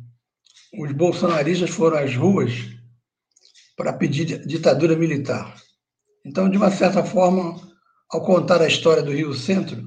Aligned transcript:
Os 0.77 0.91
bolsonaristas 0.91 1.71
foram 1.71 1.99
às 1.99 2.17
ruas 2.17 2.76
para 3.77 3.93
pedir 3.93 4.47
ditadura 4.47 4.97
militar. 4.97 5.55
Então, 6.25 6.49
de 6.49 6.57
uma 6.57 6.71
certa 6.71 7.05
forma, 7.05 7.61
ao 8.11 8.25
contar 8.25 8.61
a 8.63 8.67
história 8.67 9.03
do 9.03 9.13
Rio 9.13 9.35
Centro, 9.35 9.87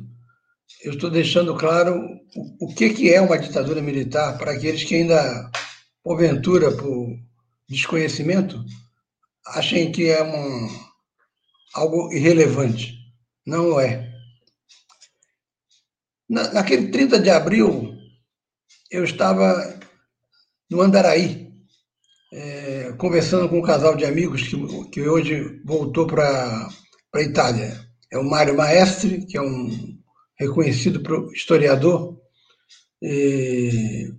eu 0.83 0.93
estou 0.93 1.09
deixando 1.09 1.55
claro 1.55 1.99
o, 2.61 2.73
que, 2.73 2.91
que 2.91 3.13
é 3.13 3.19
uma 3.19 3.37
ditadura 3.37 3.81
militar 3.81 4.37
para 4.37 4.51
aqueles 4.51 4.83
que 4.83 4.95
ainda, 4.95 5.51
porventura, 6.03 6.71
por 6.71 7.07
desconhecimento, 7.67 8.63
achem 9.47 9.91
que 9.91 10.09
é 10.09 10.21
uma, 10.21 10.69
algo 11.73 12.11
irrelevante. 12.13 12.93
Não 13.45 13.79
é. 13.79 14.09
Na, 16.29 16.53
naquele 16.53 16.89
30 16.89 17.19
de 17.19 17.29
abril, 17.29 17.97
eu 18.91 19.03
estava 19.03 19.79
no 20.69 20.81
Andaraí, 20.81 21.38
é, 22.31 22.93
conversando 22.97 23.49
com 23.49 23.59
um 23.59 23.63
casal 23.63 23.95
de 23.95 24.05
amigos 24.05 24.47
que, 24.47 24.89
que 24.89 25.01
hoje 25.01 25.61
voltou 25.65 26.05
para 26.05 26.69
a 27.13 27.21
Itália. 27.21 27.79
É 28.11 28.17
o 28.17 28.23
Mário 28.23 28.55
Maestri, 28.55 29.25
que 29.25 29.37
é 29.37 29.41
um 29.41 29.97
reconhecido 30.39 31.01
historiador 31.33 32.19
de 33.01 34.13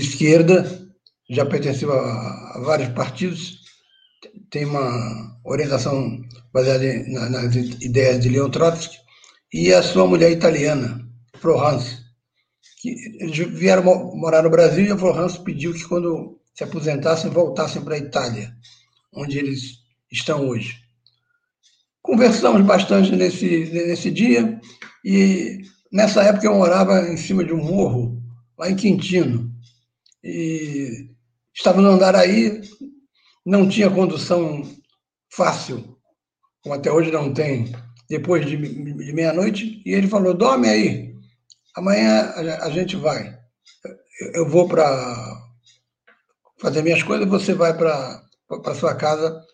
esquerda, 0.00 0.88
já 1.28 1.44
pertenceu 1.44 1.92
a, 1.92 2.56
a, 2.56 2.60
vários 2.60 2.88
partidos, 2.90 3.58
tem 4.50 4.64
uma 4.64 5.40
orientação 5.44 6.22
baseada 6.52 6.84
na, 7.08 7.28
nas 7.28 7.54
ideias 7.54 8.20
de 8.20 8.28
Leon 8.28 8.50
Trotsky, 8.50 8.96
e 9.52 9.72
a 9.72 9.82
sua 9.82 10.06
mulher 10.06 10.30
italiana, 10.30 11.06
Florence, 11.36 12.03
que 12.84 12.90
eles 13.18 13.38
vieram 13.38 13.82
morar 14.14 14.42
no 14.42 14.50
Brasil 14.50 14.84
e 14.84 14.90
a 14.92 14.98
Florence 14.98 15.42
pediu 15.42 15.72
que 15.72 15.84
quando 15.84 16.38
se 16.52 16.64
aposentassem 16.64 17.30
voltassem 17.30 17.82
para 17.82 17.94
a 17.94 17.98
Itália, 17.98 18.54
onde 19.10 19.38
eles 19.38 19.78
estão 20.12 20.46
hoje. 20.46 20.82
Conversamos 22.02 22.60
bastante 22.60 23.16
nesse, 23.16 23.70
nesse 23.72 24.10
dia 24.10 24.60
e 25.02 25.62
nessa 25.90 26.22
época 26.24 26.46
eu 26.46 26.54
morava 26.56 27.08
em 27.08 27.16
cima 27.16 27.42
de 27.42 27.54
um 27.54 27.64
morro, 27.64 28.22
lá 28.58 28.70
em 28.70 28.76
Quintino. 28.76 29.50
E 30.22 31.08
estava 31.54 31.80
no 31.80 31.88
Andaraí, 31.88 32.60
não 33.46 33.66
tinha 33.66 33.88
condução 33.88 34.62
fácil, 35.30 35.96
como 36.62 36.74
até 36.74 36.92
hoje 36.92 37.10
não 37.10 37.32
tem, 37.32 37.72
depois 38.10 38.44
de, 38.44 38.58
de 38.58 39.12
meia-noite, 39.14 39.82
e 39.86 39.90
ele 39.90 40.06
falou: 40.06 40.34
dorme 40.34 40.68
aí, 40.68 41.13
Amanhã 41.76 42.32
a 42.62 42.70
gente 42.70 42.96
vai. 42.96 43.36
Eu 44.32 44.48
vou 44.48 44.68
para 44.68 45.42
fazer 46.60 46.82
minhas 46.82 47.02
coisas, 47.02 47.28
você 47.28 47.52
vai 47.52 47.76
para 47.76 48.74
sua 48.74 48.94
casa, 48.94 49.44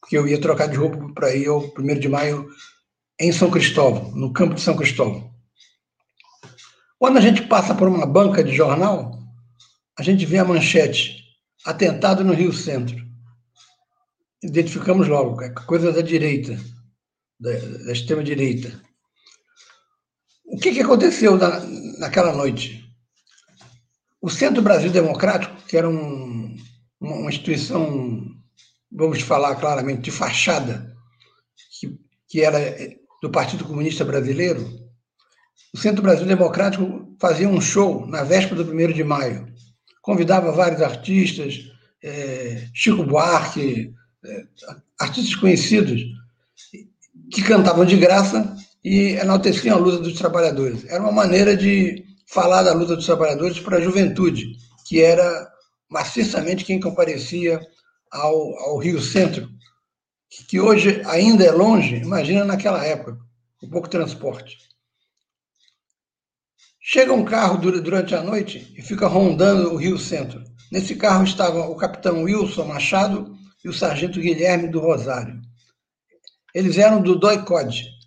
porque 0.00 0.16
eu 0.16 0.26
ia 0.26 0.40
trocar 0.40 0.68
de 0.68 0.76
roupa 0.76 1.12
para 1.14 1.34
ir 1.34 1.46
ao 1.46 1.60
1 1.60 1.98
de 1.98 2.08
maio 2.08 2.48
em 3.20 3.30
São 3.32 3.50
Cristóvão, 3.50 4.10
no 4.12 4.32
campo 4.32 4.54
de 4.54 4.62
São 4.62 4.76
Cristóvão. 4.76 5.30
Quando 6.98 7.18
a 7.18 7.20
gente 7.20 7.42
passa 7.42 7.74
por 7.74 7.86
uma 7.86 8.06
banca 8.06 8.42
de 8.42 8.54
jornal, 8.54 9.18
a 9.98 10.02
gente 10.02 10.24
vê 10.24 10.38
a 10.38 10.44
manchete: 10.44 11.22
atentado 11.64 12.24
no 12.24 12.32
Rio 12.32 12.52
Centro. 12.52 12.96
Identificamos 14.42 15.06
logo, 15.06 15.42
é 15.42 15.50
coisa 15.50 15.92
da 15.92 16.00
direita, 16.00 16.58
da, 17.38 17.50
da 17.50 17.92
extrema-direita. 17.92 18.87
O 20.58 20.60
que, 20.60 20.72
que 20.72 20.80
aconteceu 20.80 21.36
na, 21.36 21.60
naquela 22.00 22.32
noite? 22.32 22.84
O 24.20 24.28
Centro 24.28 24.60
Brasil 24.60 24.90
Democrático, 24.90 25.54
que 25.68 25.76
era 25.76 25.88
um, 25.88 26.56
uma 27.00 27.28
instituição, 27.28 28.26
vamos 28.90 29.20
falar 29.20 29.54
claramente, 29.54 30.00
de 30.00 30.10
fachada, 30.10 30.92
que, 31.78 31.96
que 32.26 32.40
era 32.40 32.58
do 33.22 33.30
Partido 33.30 33.64
Comunista 33.64 34.04
Brasileiro, 34.04 34.68
o 35.72 35.78
Centro 35.78 36.02
Brasil 36.02 36.26
Democrático 36.26 37.16
fazia 37.20 37.48
um 37.48 37.60
show 37.60 38.04
na 38.08 38.24
véspera 38.24 38.64
do 38.64 38.72
1 38.72 38.92
de 38.94 39.04
maio. 39.04 39.46
Convidava 40.02 40.50
vários 40.50 40.82
artistas, 40.82 41.70
é, 42.02 42.66
Chico 42.74 43.04
Buarque, 43.04 43.94
é, 44.24 44.44
artistas 44.98 45.36
conhecidos, 45.36 46.02
que 47.30 47.42
cantavam 47.42 47.84
de 47.84 47.96
graça 47.96 48.56
e 48.84 49.12
enalteciam 49.12 49.76
a 49.76 49.80
luta 49.80 49.98
dos 49.98 50.14
trabalhadores. 50.14 50.84
Era 50.86 51.02
uma 51.02 51.12
maneira 51.12 51.56
de 51.56 52.04
falar 52.26 52.62
da 52.62 52.72
luta 52.72 52.94
dos 52.94 53.06
trabalhadores 53.06 53.58
para 53.58 53.78
a 53.78 53.80
juventude, 53.80 54.56
que 54.86 55.00
era 55.00 55.48
maciçamente 55.88 56.64
quem 56.64 56.80
comparecia 56.80 57.60
ao, 58.10 58.54
ao 58.60 58.78
Rio 58.78 59.00
Centro, 59.00 59.48
que 60.48 60.60
hoje 60.60 61.02
ainda 61.06 61.44
é 61.44 61.50
longe, 61.50 61.96
imagina 61.96 62.44
naquela 62.44 62.84
época, 62.84 63.18
com 63.58 63.68
pouco 63.68 63.88
transporte. 63.88 64.58
Chega 66.80 67.12
um 67.12 67.24
carro 67.24 67.58
durante 67.58 68.14
a 68.14 68.22
noite 68.22 68.74
e 68.76 68.82
fica 68.82 69.06
rondando 69.06 69.72
o 69.72 69.76
Rio 69.76 69.98
Centro. 69.98 70.42
Nesse 70.72 70.94
carro 70.96 71.24
estavam 71.24 71.70
o 71.70 71.76
capitão 71.76 72.22
Wilson 72.22 72.64
Machado 72.64 73.36
e 73.64 73.68
o 73.68 73.72
sargento 73.72 74.20
Guilherme 74.20 74.68
do 74.68 74.80
Rosário. 74.80 75.40
Eles 76.54 76.78
eram 76.78 77.02
do 77.02 77.14
DOI-COD. 77.14 77.97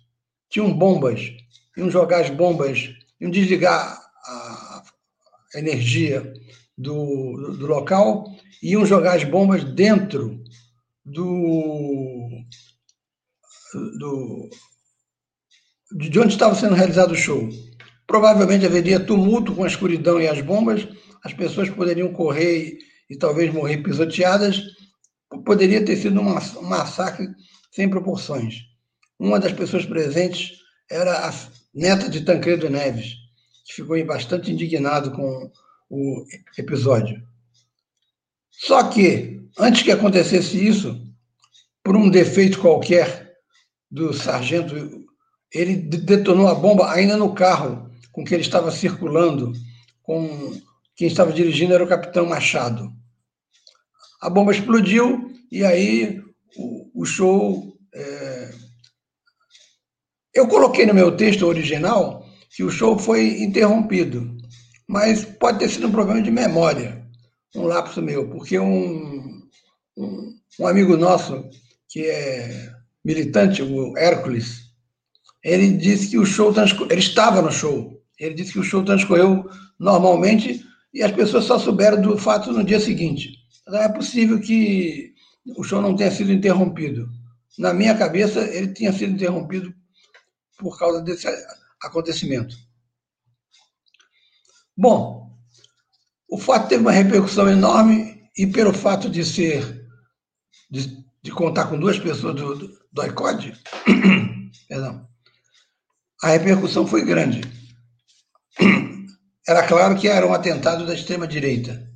Tinham 0.52 0.72
bombas, 0.72 1.32
iam 1.76 1.90
jogar 1.90 2.20
as 2.20 2.30
bombas, 2.30 2.90
iam 3.20 3.30
desligar 3.30 4.00
a 4.24 4.82
energia 5.54 6.32
do, 6.78 7.56
do 7.58 7.66
local 7.66 8.24
iam 8.62 8.86
jogar 8.86 9.16
as 9.16 9.24
bombas 9.24 9.64
dentro 9.64 10.42
do, 11.04 12.28
do 13.98 14.48
de 15.94 16.18
onde 16.18 16.32
estava 16.32 16.54
sendo 16.54 16.74
realizado 16.74 17.12
o 17.12 17.16
show. 17.16 17.48
Provavelmente 18.06 18.64
haveria 18.64 19.04
tumulto 19.04 19.54
com 19.54 19.64
a 19.64 19.66
escuridão 19.66 20.20
e 20.20 20.28
as 20.28 20.40
bombas, 20.40 20.86
as 21.24 21.34
pessoas 21.34 21.68
poderiam 21.68 22.12
correr 22.12 22.78
e, 23.08 23.14
e 23.14 23.18
talvez 23.18 23.52
morrer 23.52 23.78
pisoteadas. 23.78 24.62
Poderia 25.44 25.84
ter 25.84 25.96
sido 25.96 26.20
um 26.20 26.34
massacre 26.62 27.26
sem 27.70 27.88
proporções. 27.88 28.71
Uma 29.22 29.38
das 29.38 29.52
pessoas 29.52 29.86
presentes 29.86 30.58
era 30.90 31.28
a 31.28 31.32
neta 31.72 32.10
de 32.10 32.22
Tancredo 32.22 32.68
Neves, 32.68 33.14
que 33.64 33.72
ficou 33.72 34.04
bastante 34.04 34.50
indignado 34.50 35.12
com 35.12 35.48
o 35.88 36.26
episódio. 36.58 37.22
Só 38.50 38.82
que, 38.82 39.40
antes 39.56 39.84
que 39.84 39.92
acontecesse 39.92 40.66
isso, 40.66 41.00
por 41.84 41.94
um 41.94 42.10
defeito 42.10 42.60
qualquer 42.60 43.36
do 43.88 44.12
sargento, 44.12 44.74
ele 45.54 45.76
detonou 45.76 46.48
a 46.48 46.54
bomba 46.56 46.90
ainda 46.90 47.16
no 47.16 47.32
carro 47.32 47.88
com 48.10 48.24
que 48.24 48.34
ele 48.34 48.42
estava 48.42 48.72
circulando, 48.72 49.52
com 50.02 50.60
quem 50.96 51.06
estava 51.06 51.32
dirigindo 51.32 51.74
era 51.74 51.84
o 51.84 51.88
capitão 51.88 52.26
Machado. 52.26 52.92
A 54.20 54.28
bomba 54.28 54.50
explodiu 54.50 55.32
e 55.48 55.64
aí 55.64 56.20
o, 56.56 57.02
o 57.02 57.04
show. 57.04 57.78
É... 57.94 58.61
Eu 60.34 60.48
coloquei 60.48 60.86
no 60.86 60.94
meu 60.94 61.14
texto 61.14 61.46
original 61.46 62.26
que 62.50 62.64
o 62.64 62.70
show 62.70 62.98
foi 62.98 63.42
interrompido, 63.42 64.34
mas 64.88 65.24
pode 65.24 65.58
ter 65.58 65.68
sido 65.68 65.88
um 65.88 65.92
problema 65.92 66.22
de 66.22 66.30
memória, 66.30 67.04
um 67.54 67.64
lapso 67.64 68.00
meu, 68.00 68.28
porque 68.30 68.58
um, 68.58 69.42
um, 69.96 70.34
um 70.58 70.66
amigo 70.66 70.96
nosso 70.96 71.44
que 71.88 72.06
é 72.06 72.72
militante, 73.04 73.62
o 73.62 73.96
Hércules, 73.98 74.62
ele 75.44 75.72
disse 75.72 76.08
que 76.08 76.18
o 76.18 76.24
show 76.24 76.54
ele 76.88 77.00
estava 77.00 77.42
no 77.42 77.52
show. 77.52 78.00
Ele 78.18 78.34
disse 78.34 78.52
que 78.52 78.58
o 78.58 78.64
show 78.64 78.82
transcorreu 78.82 79.44
normalmente 79.78 80.64
e 80.94 81.02
as 81.02 81.12
pessoas 81.12 81.44
só 81.44 81.58
souberam 81.58 82.00
do 82.00 82.16
fato 82.16 82.52
no 82.52 82.64
dia 82.64 82.80
seguinte. 82.80 83.34
Então, 83.62 83.80
é 83.80 83.88
possível 83.88 84.40
que 84.40 85.12
o 85.56 85.64
show 85.64 85.82
não 85.82 85.96
tenha 85.96 86.10
sido 86.10 86.32
interrompido. 86.32 87.08
Na 87.58 87.74
minha 87.74 87.94
cabeça, 87.94 88.40
ele 88.40 88.68
tinha 88.68 88.92
sido 88.92 89.12
interrompido 89.12 89.74
por 90.62 90.78
causa 90.78 91.02
desse 91.02 91.26
acontecimento. 91.82 92.54
Bom, 94.76 95.36
o 96.30 96.38
fato 96.38 96.68
teve 96.68 96.82
uma 96.82 96.92
repercussão 96.92 97.48
enorme 97.48 98.30
e 98.38 98.46
pelo 98.46 98.72
fato 98.72 99.10
de 99.10 99.24
ser 99.24 99.86
de, 100.70 101.04
de 101.22 101.30
contar 101.30 101.66
com 101.66 101.78
duas 101.78 101.98
pessoas 101.98 102.34
do, 102.34 102.54
do, 102.54 102.78
do 102.90 103.06
ICOD, 103.06 103.52
perdão, 104.68 105.06
a 106.22 106.28
repercussão 106.28 106.86
foi 106.86 107.04
grande. 107.04 107.42
Era 109.46 109.66
claro 109.66 109.98
que 109.98 110.06
era 110.06 110.24
um 110.24 110.32
atentado 110.32 110.86
da 110.86 110.94
extrema-direita. 110.94 111.90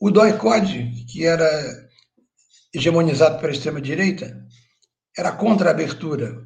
O 0.00 0.10
DOI-COD, 0.10 1.04
que 1.08 1.24
era 1.24 1.88
hegemonizado 2.74 3.38
pela 3.38 3.52
extrema-direita, 3.52 4.44
era 5.16 5.30
contra 5.30 5.68
a 5.68 5.70
abertura. 5.70 6.44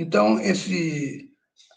Então, 0.00 0.38
esse 0.38 1.28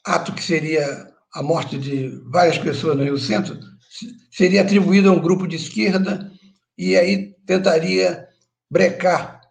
ato 0.06 0.32
que 0.32 0.44
seria 0.44 1.12
a 1.34 1.42
morte 1.42 1.76
de 1.76 2.10
várias 2.30 2.56
pessoas 2.60 2.96
no 2.96 3.04
Rio 3.04 3.18
Centro 3.18 3.60
seria 4.32 4.62
atribuído 4.62 5.10
a 5.10 5.12
um 5.12 5.20
grupo 5.20 5.48
de 5.48 5.56
esquerda 5.56 6.32
e 6.78 6.96
aí 6.96 7.34
tentaria 7.48 8.28
brecar 8.70 9.42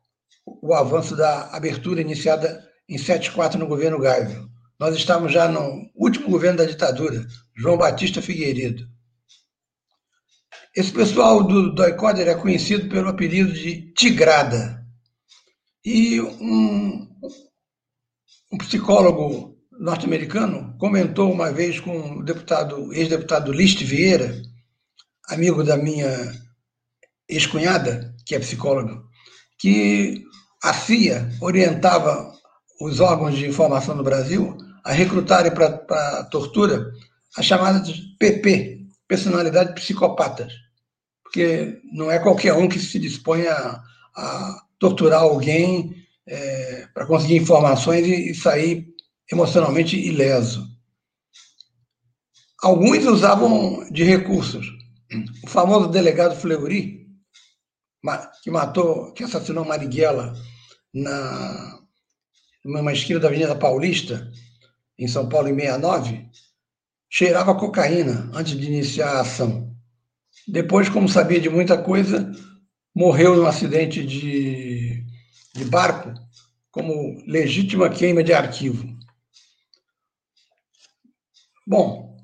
o 0.46 0.72
avanço 0.72 1.16
da 1.16 1.50
abertura 1.50 2.00
iniciada 2.00 2.64
em 2.88 2.96
74 2.96 3.58
no 3.58 3.66
governo 3.66 4.00
Geisel. 4.00 4.48
Nós 4.78 4.94
estamos 4.94 5.32
já 5.32 5.48
no 5.48 5.90
último 5.96 6.30
governo 6.30 6.58
da 6.58 6.64
ditadura, 6.64 7.26
João 7.56 7.76
Batista 7.76 8.22
Figueiredo. 8.22 8.88
Esse 10.76 10.92
pessoal 10.92 11.42
do 11.42 11.74
Doicoder 11.74 12.28
é 12.28 12.36
conhecido 12.36 12.88
pelo 12.88 13.08
apelido 13.08 13.52
de 13.52 13.92
Tigrada. 13.94 14.80
E 15.84 16.20
um, 16.20 17.09
um 18.52 18.58
psicólogo 18.58 19.56
norte-americano 19.78 20.76
comentou 20.78 21.32
uma 21.32 21.52
vez 21.52 21.80
com 21.80 22.18
o 22.18 22.22
deputado, 22.22 22.92
ex-deputado 22.92 23.52
Liste 23.52 23.84
Vieira, 23.84 24.42
amigo 25.28 25.62
da 25.62 25.76
minha 25.76 26.10
ex-cunhada, 27.28 28.14
que 28.26 28.34
é 28.34 28.40
psicóloga, 28.40 29.00
que 29.58 30.24
a 30.62 30.74
CIA 30.74 31.30
orientava 31.40 32.32
os 32.80 33.00
órgãos 33.00 33.36
de 33.36 33.46
informação 33.46 33.94
no 33.94 34.02
Brasil 34.02 34.56
a 34.84 34.92
recrutarem 34.92 35.52
para 35.52 35.66
a 35.66 36.24
tortura 36.24 36.90
as 37.36 37.44
chamadas 37.44 37.88
PP, 38.18 38.86
personalidade 39.06 39.74
psicopatas, 39.74 40.52
porque 41.22 41.80
não 41.92 42.10
é 42.10 42.18
qualquer 42.18 42.54
um 42.54 42.68
que 42.68 42.78
se 42.78 42.98
dispõe 42.98 43.46
a, 43.46 43.80
a 44.16 44.62
torturar 44.78 45.20
alguém 45.20 45.99
é, 46.30 46.86
para 46.94 47.06
conseguir 47.06 47.36
informações 47.36 48.06
e, 48.06 48.30
e 48.30 48.34
sair 48.34 48.86
emocionalmente 49.30 49.98
ileso. 49.98 50.64
Alguns 52.62 53.04
usavam 53.04 53.90
de 53.90 54.04
recursos. 54.04 54.66
O 55.42 55.48
famoso 55.48 55.88
delegado 55.88 56.36
Fleury, 56.36 57.06
que 58.42 58.50
matou, 58.50 59.12
que 59.12 59.24
assassinou 59.24 59.64
Marighella 59.64 60.32
na 60.94 61.78
numa 62.62 62.92
esquina 62.92 63.18
da 63.18 63.28
Avenida 63.28 63.56
Paulista, 63.56 64.30
em 64.98 65.08
São 65.08 65.26
Paulo, 65.26 65.48
em 65.48 65.54
69, 65.54 66.28
cheirava 67.08 67.54
cocaína 67.54 68.30
antes 68.34 68.56
de 68.58 68.66
iniciar 68.66 69.12
a 69.12 69.20
ação. 69.22 69.74
Depois, 70.46 70.88
como 70.88 71.08
sabia 71.08 71.40
de 71.40 71.48
muita 71.48 71.78
coisa, 71.78 72.30
morreu 72.94 73.34
num 73.34 73.46
acidente 73.46 74.04
de, 74.04 75.02
de 75.60 75.66
barco 75.66 76.12
como 76.70 77.22
legítima 77.26 77.90
queima 77.90 78.22
de 78.22 78.32
arquivo. 78.32 78.86
Bom, 81.66 82.16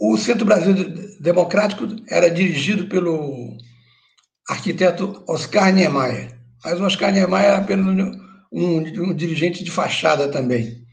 o 0.00 0.16
Centro 0.16 0.44
Brasil 0.44 0.74
Democrático 1.20 1.86
era 2.08 2.30
dirigido 2.30 2.86
pelo 2.88 3.56
arquiteto 4.48 5.24
Oscar 5.28 5.72
Niemeyer, 5.72 6.38
mas 6.64 6.80
o 6.80 6.84
Oscar 6.84 7.12
Niemeyer 7.12 7.46
era 7.46 7.58
apenas 7.58 8.16
um, 8.52 8.78
um 8.78 9.14
dirigente 9.14 9.64
de 9.64 9.70
fachada 9.70 10.30
também. 10.30 10.84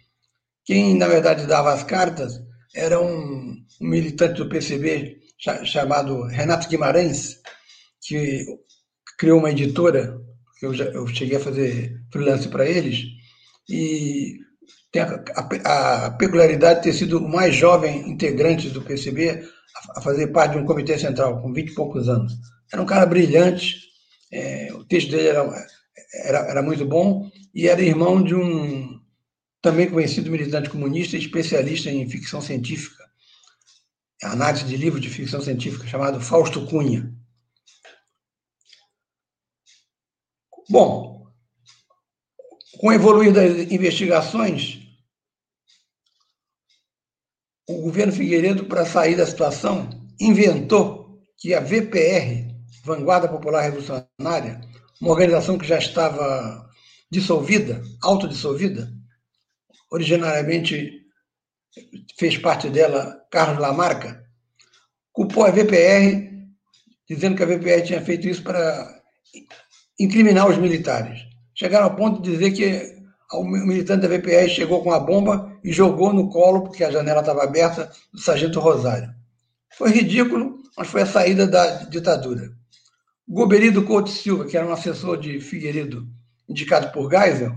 Quem, 0.66 0.98
na 0.98 1.08
verdade, 1.08 1.46
dava 1.46 1.74
as 1.74 1.84
cartas 1.84 2.42
era 2.74 3.00
um, 3.00 3.56
um 3.82 3.88
militante 3.88 4.42
do 4.42 4.50
PCB 4.50 5.20
chamado 5.66 6.24
Renato 6.24 6.68
Guimarães, 6.68 7.38
que 8.02 8.46
criou 9.18 9.40
uma 9.40 9.52
editora, 9.52 10.20
eu, 10.66 10.74
já, 10.74 10.86
eu 10.86 11.06
cheguei 11.08 11.38
a 11.38 11.42
fazer 11.42 12.02
freelance 12.12 12.48
para 12.48 12.68
eles, 12.68 13.04
e 13.70 14.40
tem 14.92 15.02
a, 15.02 15.24
a, 15.36 16.06
a, 16.06 16.12
peculiaridade 16.12 16.80
de 16.80 16.84
ter 16.84 16.94
sido 16.94 17.18
o 17.18 17.28
mais 17.28 17.56
jovem 17.56 18.10
integrante 18.10 18.70
do 18.70 18.82
PCB 18.82 19.30
a, 19.30 20.00
a, 20.00 20.02
fazer 20.02 20.28
parte 20.28 20.54
de 20.54 20.60
um 20.60 20.66
comitê 20.66 20.98
central, 20.98 21.42
com 21.42 21.54
20 21.54 21.70
e 21.70 21.74
poucos 21.74 22.10
anos. 22.10 22.34
Era 22.72 22.82
um 22.82 22.86
cara 22.86 23.06
brilhante, 23.06 23.78
é, 24.32 24.72
o 24.74 24.84
texto 24.86 25.12
dele 25.12 25.28
era, 25.28 25.66
era, 26.26 26.40
era 26.40 26.62
muito 26.62 26.86
bom, 26.86 27.30
e 27.54 27.68
era 27.68 27.82
irmão 27.82 28.24
de 28.24 28.36
um 28.36 29.00
também 29.62 29.90
conhecido 29.90 30.30
militante 30.30 30.70
comunista 30.70 31.16
e 31.16 31.20
especialista 31.20 31.90
em 31.90 32.10
ficção 32.10 32.42
científica, 32.42 33.04
análise 34.22 34.66
de 34.66 34.76
livros 34.76 35.02
de 35.02 35.10
ficção 35.10 35.40
científica, 35.42 35.88
chamado 35.88 36.20
Fausto 36.20 36.66
Cunha. 36.66 37.13
Bom, 40.70 41.28
com 42.80 42.88
o 42.88 42.94
evoluir 42.94 43.34
das 43.34 43.72
investigações, 43.72 44.80
o 47.68 47.82
governo 47.82 48.14
Figueiredo, 48.14 48.66
para 48.66 48.86
sair 48.86 49.16
da 49.16 49.26
situação, 49.26 49.90
inventou 50.20 51.22
que 51.38 51.54
a 51.54 51.60
VPR, 51.60 52.54
Vanguarda 52.84 53.28
Popular 53.28 53.62
Revolucionária, 53.62 54.62
uma 55.02 55.12
organização 55.12 55.58
que 55.58 55.68
já 55.68 55.78
estava 55.78 56.70
dissolvida, 57.12 57.82
autodissolvida, 58.02 58.92
originariamente 59.92 61.04
fez 62.18 62.38
parte 62.38 62.70
dela 62.70 63.26
Carlos 63.30 63.60
Lamarca, 63.60 64.24
culpou 65.12 65.46
a 65.46 65.52
VPR, 65.52 66.32
dizendo 67.08 67.36
que 67.36 67.44
a 67.44 67.46
VPR 67.46 67.86
tinha 67.86 68.02
feito 68.02 68.28
isso 68.28 68.44
para 68.44 69.02
incriminar 70.00 70.50
os 70.50 70.58
militares. 70.58 71.22
Chegaram 71.56 71.86
ao 71.86 71.96
ponto 71.96 72.22
de 72.22 72.32
dizer 72.32 72.52
que 72.52 72.94
o 73.32 73.44
militante 73.44 74.08
da 74.08 74.08
VPR 74.08 74.48
chegou 74.50 74.84
com 74.84 74.92
a 74.92 75.00
bomba 75.00 75.58
e 75.64 75.72
jogou 75.72 76.14
no 76.14 76.30
colo, 76.30 76.64
porque 76.64 76.84
a 76.84 76.92
janela 76.92 77.22
estava 77.22 77.44
aberta, 77.44 77.92
do 78.12 78.20
sargento 78.20 78.60
Rosário. 78.60 79.14
Foi 79.78 79.90
ridículo, 79.90 80.58
mas 80.78 80.88
foi 80.88 81.02
a 81.02 81.06
saída 81.06 81.48
da 81.48 81.84
ditadura. 81.84 82.52
Goberido 83.28 83.84
Couto 83.84 84.10
Silva, 84.10 84.46
que 84.46 84.58
era 84.58 84.68
um 84.68 84.74
assessor 84.74 85.18
de 85.18 85.40
Figueiredo, 85.40 86.08
indicado 86.48 86.92
por 86.92 87.10
Geisel, 87.10 87.56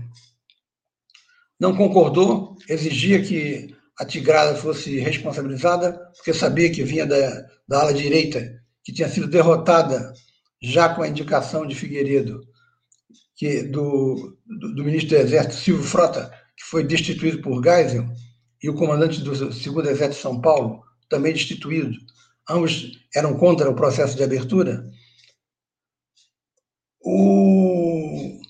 não 1.59 1.75
concordou, 1.75 2.55
exigia 2.69 3.21
que 3.21 3.75
a 3.99 4.05
Tigrada 4.05 4.55
fosse 4.55 4.99
responsabilizada, 4.99 5.93
porque 6.15 6.33
sabia 6.33 6.71
que 6.71 6.83
vinha 6.83 7.05
da, 7.05 7.45
da 7.67 7.81
ala 7.81 7.93
direita, 7.93 8.61
que 8.83 8.93
tinha 8.93 9.09
sido 9.09 9.27
derrotada 9.27 10.13
já 10.61 10.93
com 10.93 11.01
a 11.01 11.07
indicação 11.07 11.65
de 11.65 11.75
Figueiredo, 11.75 12.41
que 13.35 13.63
do, 13.63 14.37
do, 14.45 14.75
do 14.75 14.83
ministro 14.83 15.17
do 15.17 15.21
Exército, 15.21 15.55
Silvio 15.55 15.83
Frota, 15.83 16.31
que 16.55 16.63
foi 16.63 16.83
destituído 16.83 17.41
por 17.41 17.63
Geisel, 17.63 18.07
e 18.61 18.69
o 18.69 18.75
comandante 18.75 19.21
do 19.21 19.35
2 19.35 19.41
Exército 19.41 20.09
de 20.09 20.21
São 20.21 20.41
Paulo, 20.41 20.83
também 21.07 21.33
destituído. 21.33 21.95
Ambos 22.49 22.99
eram 23.15 23.37
contra 23.37 23.69
o 23.69 23.75
processo 23.75 24.15
de 24.15 24.23
abertura. 24.23 24.89
O 27.01 28.41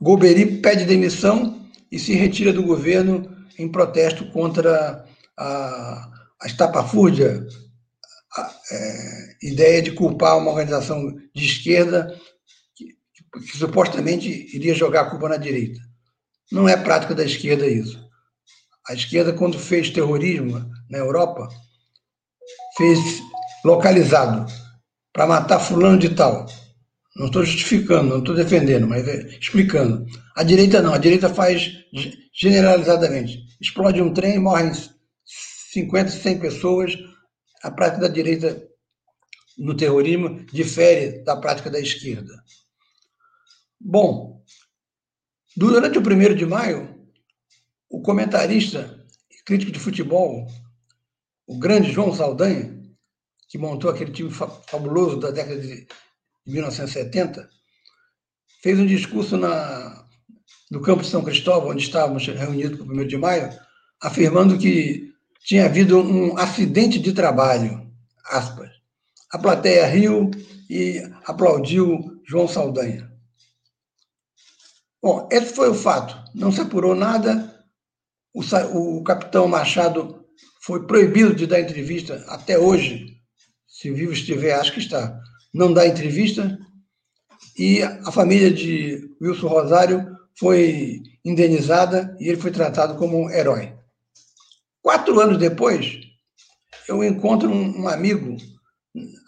Golbery 0.00 0.60
pede 0.60 0.84
demissão 0.84 1.68
e 1.92 1.98
se 1.98 2.14
retira 2.14 2.52
do 2.52 2.62
governo 2.62 3.36
em 3.58 3.70
protesto 3.70 4.30
contra 4.32 5.04
a, 5.36 6.10
a 6.40 6.46
estapafúrdia 6.46 7.46
é, 8.70 9.36
ideia 9.42 9.82
de 9.82 9.92
culpar 9.92 10.38
uma 10.38 10.50
organização 10.50 11.16
de 11.34 11.44
esquerda 11.44 12.14
que, 12.76 12.96
que, 13.14 13.40
que 13.40 13.56
supostamente 13.56 14.28
iria 14.54 14.74
jogar 14.74 15.02
a 15.02 15.10
culpa 15.10 15.28
na 15.28 15.36
direita. 15.36 15.80
Não 16.50 16.68
é 16.68 16.76
prática 16.76 17.14
da 17.14 17.24
esquerda 17.24 17.66
isso. 17.66 18.08
A 18.88 18.94
esquerda, 18.94 19.32
quando 19.32 19.58
fez 19.58 19.90
terrorismo 19.90 20.68
na 20.88 20.98
Europa, 20.98 21.48
fez 22.76 22.98
localizado 23.64 24.50
para 25.12 25.26
matar 25.26 25.60
fulano 25.60 25.98
de 25.98 26.10
tal. 26.10 26.46
Não 27.16 27.26
estou 27.26 27.44
justificando, 27.44 28.08
não 28.08 28.18
estou 28.18 28.34
defendendo, 28.34 28.86
mas 28.86 29.06
é 29.06 29.28
explicando. 29.38 30.06
A 30.36 30.42
direita 30.42 30.80
não, 30.80 30.94
a 30.94 30.98
direita 30.98 31.28
faz 31.28 31.70
generalizadamente. 32.32 33.44
Explode 33.60 34.00
um 34.00 34.14
trem, 34.14 34.38
morrem 34.38 34.72
50, 35.72 36.10
100 36.10 36.38
pessoas. 36.38 36.96
A 37.62 37.70
prática 37.70 38.02
da 38.02 38.08
direita 38.08 38.70
no 39.58 39.76
terrorismo 39.76 40.44
difere 40.46 41.22
da 41.22 41.36
prática 41.36 41.70
da 41.70 41.78
esquerda. 41.78 42.42
Bom, 43.78 44.42
durante 45.56 45.98
o 45.98 46.02
1 46.02 46.34
de 46.34 46.46
maio, 46.46 47.08
o 47.88 48.00
comentarista 48.00 49.06
e 49.30 49.42
crítico 49.42 49.72
de 49.72 49.78
futebol, 49.78 50.46
o 51.46 51.58
grande 51.58 51.92
João 51.92 52.14
Saldanha, 52.14 52.80
que 53.48 53.58
montou 53.58 53.90
aquele 53.90 54.12
time 54.12 54.30
fabuloso 54.30 55.18
da 55.18 55.30
década 55.30 55.60
de 55.60 55.86
1970, 56.46 57.48
fez 58.62 58.78
um 58.78 58.86
discurso 58.86 59.36
na, 59.36 60.06
no 60.70 60.80
campo 60.80 61.02
de 61.02 61.08
São 61.08 61.24
Cristóvão, 61.24 61.70
onde 61.70 61.82
estávamos 61.82 62.26
reunidos 62.26 62.78
para 62.78 62.86
o 62.86 63.00
1 63.00 63.06
de 63.06 63.16
maio, 63.18 63.50
afirmando 64.00 64.58
que 64.58 65.09
tinha 65.40 65.64
havido 65.64 65.98
um 65.98 66.36
acidente 66.38 66.98
de 66.98 67.12
trabalho, 67.12 67.90
aspas. 68.26 68.70
A 69.32 69.38
plateia 69.38 69.86
riu 69.86 70.30
e 70.68 71.02
aplaudiu 71.24 72.20
João 72.26 72.46
Saldanha. 72.46 73.10
Bom, 75.02 75.28
esse 75.30 75.54
foi 75.54 75.68
o 75.70 75.74
fato. 75.74 76.16
Não 76.34 76.52
se 76.52 76.60
apurou 76.60 76.94
nada. 76.94 77.64
O, 78.34 78.42
o 78.98 79.02
capitão 79.02 79.48
Machado 79.48 80.24
foi 80.62 80.86
proibido 80.86 81.34
de 81.34 81.46
dar 81.46 81.60
entrevista 81.60 82.24
até 82.28 82.58
hoje. 82.58 83.16
Se 83.66 83.90
vivo 83.90 84.12
estiver, 84.12 84.54
acho 84.54 84.72
que 84.72 84.80
está 84.80 85.20
não 85.52 85.72
dá 85.72 85.86
entrevista, 85.86 86.58
e 87.58 87.82
a 87.82 88.12
família 88.12 88.50
de 88.50 89.10
Wilson 89.20 89.48
Rosário 89.48 90.16
foi 90.38 91.02
indenizada 91.24 92.16
e 92.18 92.28
ele 92.28 92.40
foi 92.40 92.50
tratado 92.50 92.96
como 92.96 93.18
um 93.18 93.30
herói. 93.30 93.74
Quatro 94.82 95.20
anos 95.20 95.38
depois, 95.38 96.00
eu 96.88 97.04
encontro 97.04 97.50
um, 97.50 97.82
um 97.82 97.88
amigo 97.88 98.36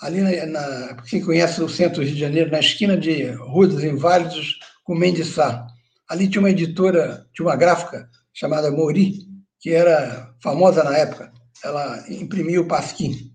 ali 0.01 0.21
na, 0.21 0.47
na, 0.47 1.03
quem 1.03 1.23
conhece 1.23 1.63
o 1.63 1.69
centro 1.69 2.01
do 2.01 2.05
Rio 2.05 2.15
de 2.15 2.21
Janeiro, 2.21 2.51
na 2.51 2.61
esquina 2.61 2.97
de 2.97 3.31
Rua 3.31 3.69
dos 3.69 3.85
Inválidos 3.85 4.59
com 4.85 4.95
Mendes 4.95 5.29
Sá. 5.29 5.67
Ali 6.09 6.29
tinha 6.29 6.41
uma 6.41 6.51
editora, 6.51 7.27
tinha 7.33 7.47
uma 7.47 7.57
gráfica 7.57 8.09
chamada 8.33 8.71
Mori, 8.71 9.19
que 9.61 9.71
era 9.71 10.35
famosa 10.43 10.83
na 10.83 10.97
época. 10.97 11.33
Ela 11.63 12.05
imprimia 12.09 12.61
o 12.61 12.67
Pasquim. 12.67 13.31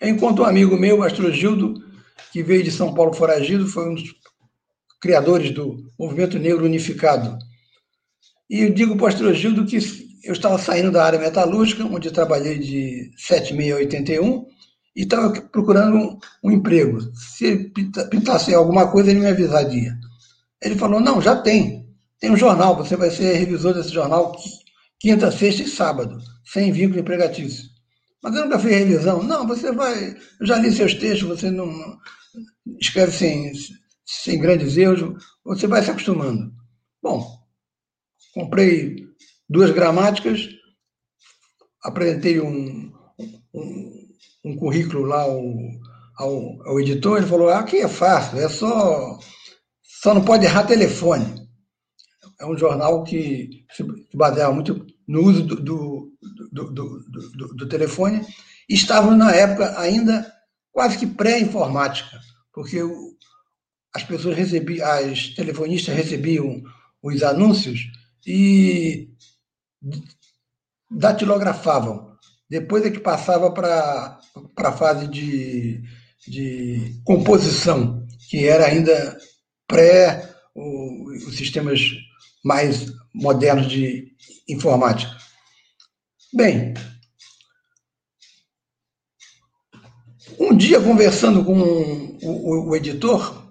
Eu 0.00 0.08
encontro 0.08 0.44
um 0.44 0.46
amigo 0.46 0.76
meu, 0.76 1.02
Astrogildo, 1.02 1.74
que 2.32 2.42
veio 2.42 2.62
de 2.62 2.70
São 2.70 2.92
Paulo 2.92 3.14
foragido, 3.14 3.66
foi 3.66 3.88
um 3.88 3.94
dos 3.94 4.14
criadores 5.00 5.50
do 5.50 5.84
Movimento 5.98 6.38
Negro 6.38 6.64
Unificado. 6.64 7.38
E 8.48 8.60
eu 8.60 8.72
digo 8.72 8.96
para 8.96 9.06
o 9.06 9.10
pastor 9.10 9.34
Gildo 9.34 9.64
que 9.64 9.78
eu 10.24 10.32
estava 10.32 10.58
saindo 10.58 10.90
da 10.90 11.04
área 11.04 11.18
metalúrgica, 11.18 11.84
onde 11.84 12.10
trabalhei 12.10 12.58
de 12.58 13.10
76 13.16 13.72
a 13.72 13.76
81, 13.76 14.46
e 14.94 15.02
estava 15.02 15.30
procurando 15.40 15.96
um, 15.96 16.18
um 16.44 16.50
emprego. 16.50 17.00
Se 17.14 17.70
pintasse 18.10 18.54
alguma 18.54 18.90
coisa, 18.90 19.10
ele 19.10 19.20
me 19.20 19.26
avisaria. 19.26 19.96
Ele 20.62 20.76
falou: 20.76 21.00
Não, 21.00 21.20
já 21.20 21.36
tem. 21.36 21.88
Tem 22.20 22.30
um 22.30 22.36
jornal, 22.36 22.76
você 22.76 22.96
vai 22.96 23.10
ser 23.10 23.36
revisor 23.36 23.74
desse 23.74 23.90
jornal 23.90 24.36
quinta, 25.00 25.32
sexta 25.32 25.62
e 25.62 25.68
sábado, 25.68 26.18
sem 26.44 26.70
vínculo 26.70 27.00
empregatício. 27.00 27.64
Mas 28.22 28.36
eu 28.36 28.44
nunca 28.44 28.58
fiz 28.60 28.70
revisão. 28.70 29.22
Não, 29.22 29.46
você 29.46 29.72
vai. 29.72 30.16
Eu 30.38 30.46
já 30.46 30.56
li 30.58 30.70
seus 30.70 30.94
textos, 30.94 31.28
você 31.28 31.50
não, 31.50 31.98
escreve 32.80 33.12
sem, 33.12 33.52
sem 34.06 34.38
grandes 34.38 34.76
erros, 34.76 35.20
você 35.44 35.66
vai 35.66 35.82
se 35.82 35.90
acostumando. 35.90 36.52
Bom, 37.02 37.26
comprei 38.34 39.11
duas 39.52 39.70
gramáticas, 39.70 40.48
apresentei 41.84 42.40
um, 42.40 42.92
um, 43.54 44.08
um 44.44 44.56
currículo 44.56 45.04
lá 45.04 45.22
ao, 45.22 45.40
ao, 46.18 46.68
ao, 46.68 46.80
editor, 46.80 47.18
ele 47.18 47.26
falou, 47.26 47.48
ah, 47.48 47.60
aqui 47.60 47.78
é 47.78 47.88
fácil, 47.88 48.38
é 48.38 48.48
só, 48.48 49.18
só 49.82 50.14
não 50.14 50.24
pode 50.24 50.44
errar 50.44 50.64
telefone. 50.64 51.42
É 52.40 52.46
um 52.46 52.58
jornal 52.58 53.04
que 53.04 53.64
se 53.70 53.84
baseava 54.14 54.52
muito 54.52 54.84
no 55.06 55.22
uso 55.22 55.42
do, 55.42 55.56
do, 55.56 56.12
do, 56.50 56.72
do, 56.72 57.54
do 57.54 57.68
telefone, 57.68 58.26
e 58.68 58.74
estavam 58.74 59.16
na 59.16 59.32
época 59.32 59.78
ainda 59.78 60.26
quase 60.72 60.98
que 60.98 61.06
pré-informática 61.06 62.18
porque 62.52 62.80
as 63.94 64.04
pessoas 64.04 64.36
recebiam, 64.36 64.86
as 64.86 65.28
telefonistas 65.28 65.94
recebiam 65.94 66.62
os 67.02 67.22
anúncios 67.22 67.80
e 68.26 69.08
datilografavam. 70.90 72.16
Depois 72.48 72.84
é 72.84 72.90
que 72.90 73.00
passava 73.00 73.50
para 73.50 74.20
a 74.56 74.72
fase 74.72 75.08
de, 75.08 75.82
de 76.26 77.00
composição, 77.04 78.06
que 78.28 78.46
era 78.46 78.66
ainda 78.66 79.16
pré 79.66 80.30
os 80.54 81.36
sistemas 81.36 81.80
mais 82.44 82.92
modernos 83.14 83.68
de 83.68 84.12
informática. 84.48 85.16
Bem, 86.34 86.74
Um 90.38 90.56
dia, 90.56 90.80
conversando 90.80 91.44
com 91.44 91.60
o, 91.60 92.18
o, 92.22 92.70
o 92.70 92.76
editor, 92.76 93.46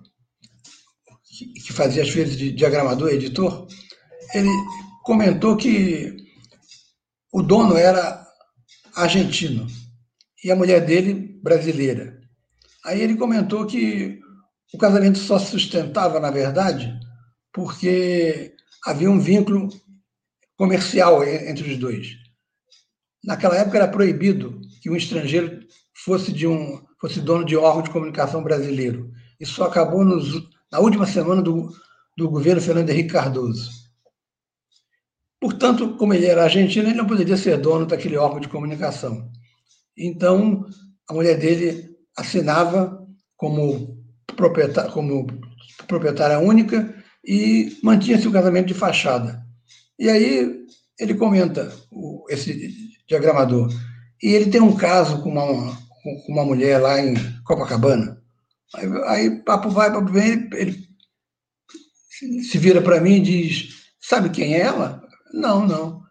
que 1.65 1.71
fazia 1.71 2.03
as 2.03 2.09
vezes 2.09 2.37
de 2.37 2.51
diagramador 2.51 3.09
editor, 3.09 3.67
ele 4.33 4.49
comentou 5.03 5.55
que 5.55 6.15
o 7.31 7.41
dono 7.41 7.77
era 7.77 8.25
argentino 8.95 9.67
e 10.43 10.51
a 10.51 10.55
mulher 10.55 10.85
dele 10.85 11.39
brasileira. 11.41 12.19
Aí 12.85 13.01
ele 13.01 13.15
comentou 13.15 13.65
que 13.65 14.19
o 14.73 14.77
casamento 14.77 15.19
só 15.19 15.37
se 15.37 15.51
sustentava, 15.51 16.19
na 16.19 16.31
verdade, 16.31 16.99
porque 17.53 18.53
havia 18.85 19.09
um 19.09 19.19
vínculo 19.19 19.69
comercial 20.57 21.23
entre 21.23 21.71
os 21.71 21.77
dois. 21.77 22.07
Naquela 23.23 23.55
época 23.55 23.77
era 23.77 23.87
proibido 23.87 24.59
que 24.81 24.89
um 24.89 24.95
estrangeiro 24.95 25.59
fosse 25.93 26.31
de 26.31 26.47
um 26.47 26.81
fosse 26.99 27.19
dono 27.19 27.43
de 27.43 27.57
órgão 27.57 27.81
de 27.81 27.89
comunicação 27.89 28.43
brasileiro. 28.43 29.11
Isso 29.39 29.63
acabou 29.63 30.05
nos, 30.05 30.47
na 30.71 30.79
última 30.79 31.07
semana 31.07 31.41
do, 31.41 31.71
do 32.15 32.29
governo 32.29 32.61
Fernando 32.61 32.89
Henrique 32.89 33.13
Cardoso. 33.13 33.80
Portanto, 35.41 35.97
como 35.97 36.13
ele 36.13 36.27
era 36.27 36.43
argentino, 36.43 36.87
ele 36.87 36.97
não 36.97 37.07
poderia 37.07 37.35
ser 37.35 37.57
dono 37.57 37.87
daquele 37.87 38.15
órgão 38.15 38.39
de 38.39 38.47
comunicação. 38.47 39.27
Então, 39.97 40.63
a 41.09 41.13
mulher 41.15 41.39
dele 41.39 41.89
assinava 42.15 43.03
como 43.35 43.97
proprietária, 44.35 44.91
como 44.91 45.25
proprietária 45.87 46.37
única 46.37 46.93
e 47.25 47.75
mantinha-se 47.81 48.27
o 48.27 48.31
casamento 48.31 48.67
de 48.67 48.75
fachada. 48.75 49.43
E 49.97 50.07
aí 50.09 50.61
ele 50.99 51.15
comenta, 51.15 51.73
esse 52.29 52.71
diagramador, 53.07 53.73
e 54.21 54.35
ele 54.35 54.51
tem 54.51 54.61
um 54.61 54.75
caso 54.75 55.23
com 55.23 55.29
uma, 55.29 55.75
com 56.03 56.33
uma 56.33 56.45
mulher 56.45 56.79
lá 56.79 57.01
em 57.01 57.15
Copacabana. 57.43 58.21
Aí, 58.75 58.85
aí 59.07 59.43
papo 59.43 59.71
vai, 59.71 59.91
papo 59.91 60.11
vem, 60.11 60.47
ele, 60.53 60.87
ele 62.21 62.43
se 62.43 62.59
vira 62.59 62.79
para 62.79 63.01
mim 63.01 63.15
e 63.15 63.21
diz: 63.21 63.69
Sabe 63.99 64.29
quem 64.29 64.53
é 64.53 64.59
ela? 64.59 65.00
Não, 65.33 65.65
não. 65.65 66.01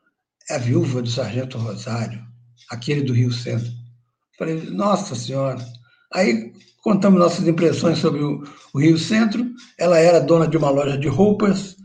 É 0.49 0.55
a 0.55 0.59
viúva 0.59 1.03
do 1.03 1.11
Sargento 1.11 1.59
Rosário, 1.59 2.21
aquele 2.71 3.03
do 3.03 3.13
Rio 3.13 3.33
Centro. 3.33 3.71
Falei, 4.39 4.71
nossa 4.71 5.15
senhora. 5.15 5.65
Aí 6.13 6.53
contamos 6.83 7.21
nossas 7.21 7.47
impressões 7.47 7.99
sobre 7.99 8.23
o, 8.23 8.43
o 8.75 8.81
Rio 8.81 8.99
Centro. 8.99 9.49
Ela 9.79 9.99
era 9.99 10.21
dona 10.21 10.49
de 10.49 10.57
uma 10.57 10.71
loja 10.71 10.97
de 10.97 11.09
roupas 11.09 11.77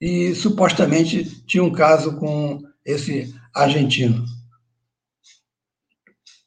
e 0.00 0.34
supostamente 0.34 1.24
tinha 1.46 1.64
um 1.64 1.72
caso 1.72 2.16
com 2.16 2.62
esse 2.84 3.34
argentino. 3.54 4.24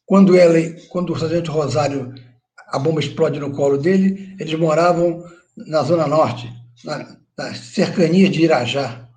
Quando, 0.05 0.35
ela, 0.35 0.57
quando 0.89 1.13
o 1.13 1.19
sargento 1.19 1.51
Rosário, 1.51 2.13
a 2.69 2.79
bomba 2.79 2.99
explode 2.99 3.39
no 3.39 3.51
colo 3.51 3.77
dele, 3.77 4.35
eles 4.39 4.57
moravam 4.57 5.23
na 5.55 5.83
Zona 5.83 6.07
Norte, 6.07 6.51
na, 6.83 7.17
nas 7.37 7.57
cercanias 7.57 8.31
de 8.31 8.43
Irajá, 8.43 9.08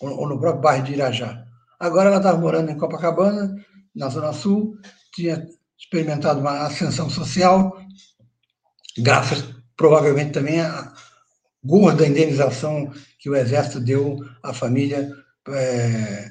ou, 0.00 0.28
no 0.28 0.38
próprio 0.38 0.62
bairro 0.62 0.84
de 0.84 0.92
Irajá. 0.92 1.44
Agora 1.78 2.08
ela 2.08 2.18
estava 2.18 2.38
morando 2.38 2.70
em 2.70 2.78
Copacabana, 2.78 3.54
na 3.94 4.08
Zona 4.08 4.32
Sul, 4.32 4.76
tinha 5.14 5.46
experimentado 5.78 6.40
uma 6.40 6.66
ascensão 6.66 7.08
social, 7.08 7.76
graças 8.98 9.44
provavelmente 9.76 10.32
também 10.32 10.60
à 10.60 10.92
gorda 11.62 12.06
indenização 12.06 12.92
que 13.18 13.30
o 13.30 13.36
Exército 13.36 13.80
deu 13.80 14.18
à 14.42 14.52
família 14.52 15.10
é, 15.48 16.28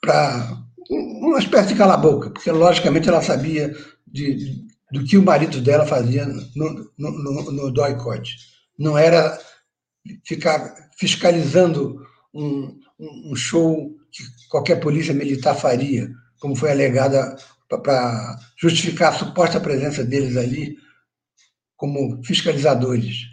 para 0.00 0.56
uma 0.90 1.38
espécie 1.38 1.68
de 1.68 1.76
cala-boca, 1.76 2.30
porque 2.30 2.50
logicamente 2.50 3.08
ela 3.08 3.22
sabia 3.22 3.74
de, 4.06 4.66
do 4.90 5.04
que 5.04 5.16
o 5.16 5.22
marido 5.22 5.60
dela 5.60 5.86
fazia 5.86 6.26
no, 6.26 6.90
no, 6.98 7.10
no, 7.10 7.52
no. 7.52 7.72
Não 8.78 8.98
era 8.98 9.38
ficar 10.24 10.74
fiscalizando 10.98 12.04
um, 12.34 12.78
um 12.98 13.34
show 13.34 13.96
que 14.10 14.22
qualquer 14.48 14.80
polícia 14.80 15.14
militar 15.14 15.54
faria, 15.54 16.10
como 16.38 16.56
foi 16.56 16.70
alegada 16.70 17.36
para 17.68 18.38
justificar 18.56 19.12
a 19.12 19.18
suposta 19.18 19.60
presença 19.60 20.04
deles 20.04 20.36
ali 20.36 20.76
como 21.76 22.22
fiscalizadores. 22.24 23.26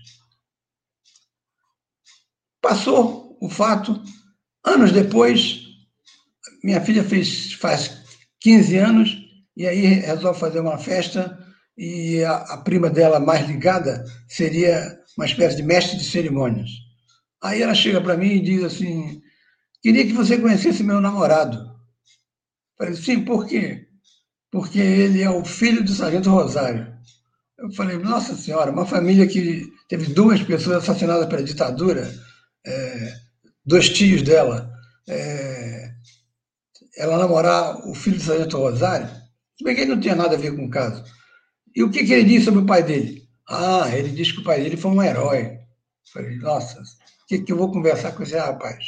Passou 2.61 3.37
o 3.41 3.49
fato, 3.49 4.01
anos 4.63 4.91
depois, 4.91 5.61
minha 6.63 6.81
filha 6.81 7.03
fez, 7.03 7.53
faz 7.53 8.03
15 8.39 8.77
anos 8.77 9.17
e 9.55 9.67
aí 9.67 9.85
resolve 9.85 10.39
fazer 10.39 10.59
uma 10.59 10.77
festa 10.77 11.37
e 11.77 12.23
a, 12.23 12.37
a, 12.37 12.57
prima 12.57 12.89
dela 12.89 13.19
mais 13.19 13.47
ligada 13.47 14.03
seria 14.27 14.97
uma 15.17 15.25
espécie 15.25 15.57
de 15.57 15.63
mestre 15.63 15.97
de 15.97 16.03
cerimônias. 16.03 16.69
Aí 17.41 17.61
ela 17.61 17.75
chega 17.75 18.01
para 18.01 18.17
mim 18.17 18.35
e 18.35 18.41
diz 18.41 18.63
assim: 18.63 19.21
queria 19.81 20.05
que 20.05 20.13
você 20.13 20.37
conhecesse 20.37 20.83
meu 20.83 20.99
namorado. 20.99 21.59
falei, 22.77 22.95
sim, 22.95 23.23
por 23.23 23.45
quê? 23.47 23.87
Porque 24.51 24.79
ele 24.79 25.21
é 25.21 25.29
o 25.29 25.45
filho 25.45 25.83
do 25.83 25.93
sargento 25.93 26.29
Rosário. 26.29 26.95
Eu 27.57 27.71
falei, 27.71 27.97
nossa 27.97 28.35
senhora, 28.35 28.71
uma 28.71 28.85
família 28.85 29.27
que 29.27 29.67
teve 29.89 30.13
duas 30.13 30.41
pessoas 30.43 30.77
assassinadas 30.77 31.27
pela 31.27 31.43
ditadura, 31.43 32.11
é, 32.65 33.13
dois 33.65 33.89
tios 33.89 34.21
dela, 34.21 34.71
é, 35.07 35.91
ela 36.97 37.17
namorar 37.17 37.87
o 37.87 37.93
filho 37.93 38.17
do 38.17 38.23
sargento 38.23 38.57
Rosário, 38.57 39.07
se 39.57 39.63
bem 39.63 39.75
que 39.75 39.81
ele 39.81 39.95
não 39.95 39.99
tinha 39.99 40.15
nada 40.15 40.35
a 40.35 40.39
ver 40.39 40.55
com 40.55 40.65
o 40.65 40.69
caso. 40.69 41.03
E 41.75 41.83
o 41.83 41.91
que, 41.91 42.03
que 42.03 42.13
ele 42.13 42.23
disse 42.23 42.45
sobre 42.45 42.61
o 42.61 42.65
pai 42.65 42.83
dele? 42.83 43.27
Ah, 43.49 43.89
ele 43.93 44.09
disse 44.09 44.33
que 44.33 44.39
o 44.39 44.43
pai 44.43 44.61
dele 44.61 44.77
foi 44.77 44.91
um 44.91 45.01
herói. 45.01 45.59
falei, 46.11 46.35
nossa, 46.37 46.81
que, 47.27 47.39
que 47.39 47.51
eu 47.51 47.57
vou 47.57 47.71
conversar 47.71 48.13
com 48.13 48.23
esse 48.23 48.37
rapaz? 48.37 48.85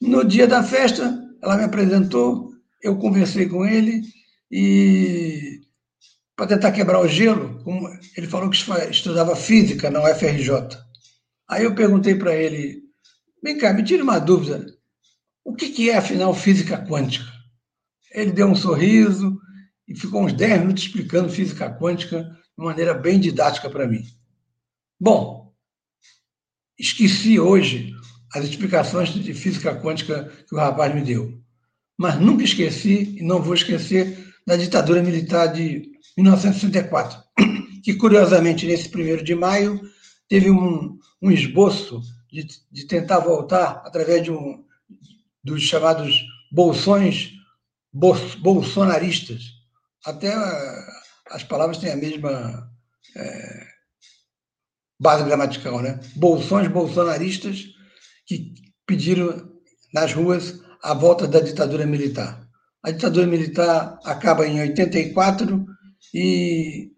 No 0.00 0.24
dia 0.24 0.46
da 0.46 0.62
festa, 0.62 1.18
ela 1.42 1.56
me 1.56 1.64
apresentou, 1.64 2.52
eu 2.82 2.96
conversei 2.98 3.48
com 3.48 3.64
ele 3.64 4.02
e 4.50 5.60
para 6.36 6.48
tentar 6.48 6.72
quebrar 6.72 7.00
o 7.00 7.08
gelo, 7.08 7.62
ele 8.16 8.26
falou 8.26 8.50
que 8.50 8.56
estudava 8.90 9.36
física 9.36 9.88
na 9.88 10.02
UFRJ. 10.02 10.50
Aí 11.48 11.64
eu 11.64 11.74
perguntei 11.74 12.14
para 12.14 12.34
ele, 12.34 12.82
vem 13.42 13.56
cá, 13.56 13.72
me 13.72 13.84
tira 13.84 14.02
uma 14.02 14.18
dúvida, 14.18 14.66
o 15.44 15.54
que, 15.54 15.68
que 15.70 15.90
é, 15.90 15.96
afinal, 15.96 16.34
física 16.34 16.78
quântica? 16.78 17.30
Ele 18.12 18.32
deu 18.32 18.48
um 18.48 18.56
sorriso 18.56 19.38
e 19.86 19.94
ficou 19.94 20.24
uns 20.24 20.32
10 20.32 20.60
minutos 20.60 20.84
explicando 20.84 21.28
física 21.28 21.70
quântica 21.78 22.22
de 22.22 22.64
maneira 22.64 22.94
bem 22.94 23.20
didática 23.20 23.68
para 23.68 23.86
mim. 23.86 24.02
Bom, 24.98 25.43
esqueci 26.78 27.38
hoje 27.38 27.92
as 28.34 28.44
explicações 28.44 29.10
de 29.10 29.32
física 29.32 29.74
quântica 29.80 30.30
que 30.48 30.54
o 30.54 30.58
rapaz 30.58 30.94
me 30.94 31.02
deu, 31.02 31.38
mas 31.96 32.18
nunca 32.18 32.44
esqueci 32.44 33.16
e 33.18 33.22
não 33.22 33.42
vou 33.42 33.54
esquecer 33.54 34.34
da 34.46 34.56
ditadura 34.56 35.02
militar 35.02 35.46
de 35.46 35.90
1964, 36.16 37.18
que 37.82 37.94
curiosamente 37.94 38.66
nesse 38.66 38.88
primeiro 38.88 39.22
de 39.22 39.34
maio 39.34 39.80
teve 40.28 40.50
um, 40.50 40.98
um 41.22 41.30
esboço 41.30 42.00
de, 42.30 42.46
de 42.70 42.86
tentar 42.86 43.20
voltar 43.20 43.82
através 43.84 44.22
de 44.22 44.32
um 44.32 44.64
dos 45.42 45.62
chamados 45.62 46.20
bolsões 46.50 47.32
bolsonaristas. 47.92 49.42
Até 50.04 50.34
as 51.30 51.44
palavras 51.44 51.78
têm 51.78 51.92
a 51.92 51.96
mesma 51.96 52.68
é, 53.16 53.66
base 55.04 55.22
gramatical, 55.22 55.82
né? 55.82 56.00
Bolsões 56.16 56.66
bolsonaristas 56.66 57.66
que 58.26 58.54
pediram 58.86 59.52
nas 59.92 60.14
ruas 60.14 60.60
a 60.82 60.94
volta 60.94 61.28
da 61.28 61.40
ditadura 61.40 61.84
militar. 61.84 62.42
A 62.82 62.90
ditadura 62.90 63.26
militar 63.26 63.98
acaba 64.02 64.46
em 64.46 64.60
84 64.60 65.66
e 66.14 66.90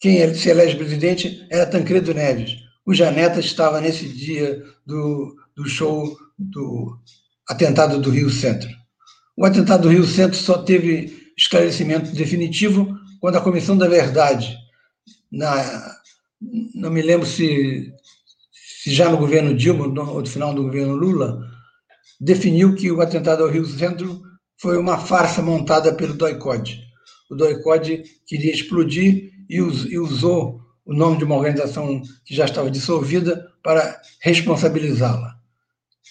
quem 0.00 0.34
se 0.34 0.48
elege 0.48 0.76
presidente 0.76 1.46
era 1.48 1.64
Tancredo 1.64 2.12
Neves. 2.12 2.56
O 2.84 2.92
Janeta 2.92 3.38
estava 3.38 3.80
nesse 3.80 4.08
dia 4.08 4.60
do, 4.84 5.36
do 5.56 5.68
show 5.68 6.16
do 6.36 6.98
atentado 7.48 8.00
do 8.00 8.10
Rio 8.10 8.30
Centro. 8.30 8.68
O 9.36 9.44
atentado 9.44 9.82
do 9.82 9.90
Rio 9.90 10.04
Centro 10.04 10.36
só 10.36 10.58
teve 10.58 11.32
esclarecimento 11.38 12.10
definitivo 12.12 12.98
quando 13.20 13.36
a 13.36 13.40
Comissão 13.40 13.76
da 13.78 13.88
Verdade, 13.88 14.56
na, 15.30 15.95
não 16.40 16.90
me 16.90 17.02
lembro 17.02 17.26
se, 17.26 17.92
se 18.52 18.94
já 18.94 19.10
no 19.10 19.18
governo 19.18 19.54
Dilma 19.54 19.86
ou 19.86 20.20
no 20.20 20.26
final 20.26 20.54
do 20.54 20.64
governo 20.64 20.94
Lula, 20.94 21.40
definiu 22.20 22.74
que 22.74 22.90
o 22.90 23.00
atentado 23.00 23.42
ao 23.42 23.50
Rio 23.50 23.66
Centro 23.66 24.22
foi 24.58 24.78
uma 24.78 24.98
farsa 24.98 25.42
montada 25.42 25.94
pelo 25.94 26.14
DOI-CODE. 26.14 26.80
O 27.30 27.34
DOI-CODE 27.34 28.04
queria 28.26 28.52
explodir 28.52 29.32
e, 29.48 29.60
usou 29.60 30.60
o 30.84 30.94
nome 30.94 31.18
de 31.18 31.24
uma 31.24 31.36
organização 31.36 32.00
que 32.24 32.34
já 32.34 32.44
estava 32.44 32.70
dissolvida 32.70 33.52
para 33.62 34.00
responsabilizá-la. 34.20 35.36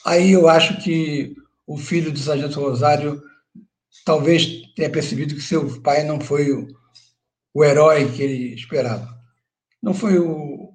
Aí 0.05 0.31
eu 0.31 0.47
acho 0.47 0.77
que 0.83 1.35
o 1.65 1.77
filho 1.77 2.11
do 2.11 2.19
sargento 2.19 2.59
Rosário 2.59 3.21
talvez 4.05 4.61
tenha 4.75 4.89
percebido 4.89 5.33
que 5.33 5.41
seu 5.41 5.81
pai 5.81 6.03
não 6.03 6.19
foi 6.19 6.51
o, 6.51 6.67
o 7.53 7.63
herói 7.63 8.11
que 8.11 8.21
ele 8.21 8.53
esperava. 8.53 9.15
Não 9.85 9.93
foi 9.93 10.19
o, 10.19 10.73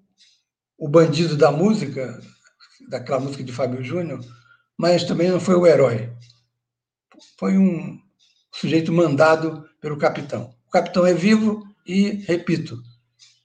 o 0.78 0.88
bandido 0.88 1.36
da 1.36 1.52
música, 1.52 2.18
daquela 2.88 3.20
música 3.20 3.44
de 3.44 3.52
Fábio 3.52 3.84
Júnior, 3.84 4.24
mas 4.78 5.04
também 5.04 5.28
não 5.28 5.40
foi 5.40 5.56
o 5.56 5.66
herói 5.66 6.10
foi 7.38 7.56
um 7.56 7.98
sujeito 8.52 8.92
mandado 8.92 9.64
pelo 9.80 9.96
capitão. 9.96 10.54
O 10.66 10.70
capitão 10.70 11.06
é 11.06 11.14
vivo 11.14 11.66
e, 11.86 12.24
repito, 12.26 12.78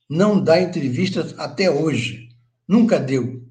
não 0.10 0.42
dá 0.42 0.60
entrevistas 0.62 1.38
até 1.38 1.70
hoje. 1.70 2.30
Nunca 2.68 3.00
deu. 3.00 3.44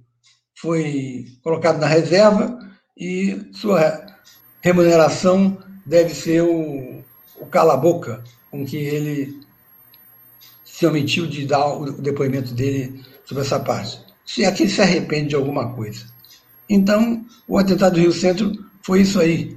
Foi 0.57 1.27
colocado 1.43 1.79
na 1.79 1.87
reserva 1.87 2.59
e 2.97 3.51
sua 3.53 4.05
remuneração 4.61 5.59
deve 5.85 6.15
ser 6.15 6.43
o, 6.43 7.03
o 7.41 7.47
cala-boca 7.47 8.23
com 8.51 8.65
que 8.65 8.77
ele 8.77 9.41
se 10.75 10.85
omitiu 10.85 11.25
de 11.25 11.47
dar 11.47 11.69
o 11.69 11.93
depoimento 11.93 12.53
dele 12.53 13.01
sobre 13.25 13.45
essa 13.45 13.61
parte. 13.61 14.01
Se 14.27 14.45
aqui 14.45 14.69
se 14.69 14.83
arrepende 14.83 15.29
de 15.29 15.37
alguma 15.37 15.73
coisa. 15.73 16.05
Então, 16.69 17.25
o 17.47 17.57
atentado 17.57 17.95
do 17.95 18.01
Rio 18.01 18.13
Centro 18.13 18.53
foi 18.83 19.03
isso 19.03 19.21
aí. 19.21 19.57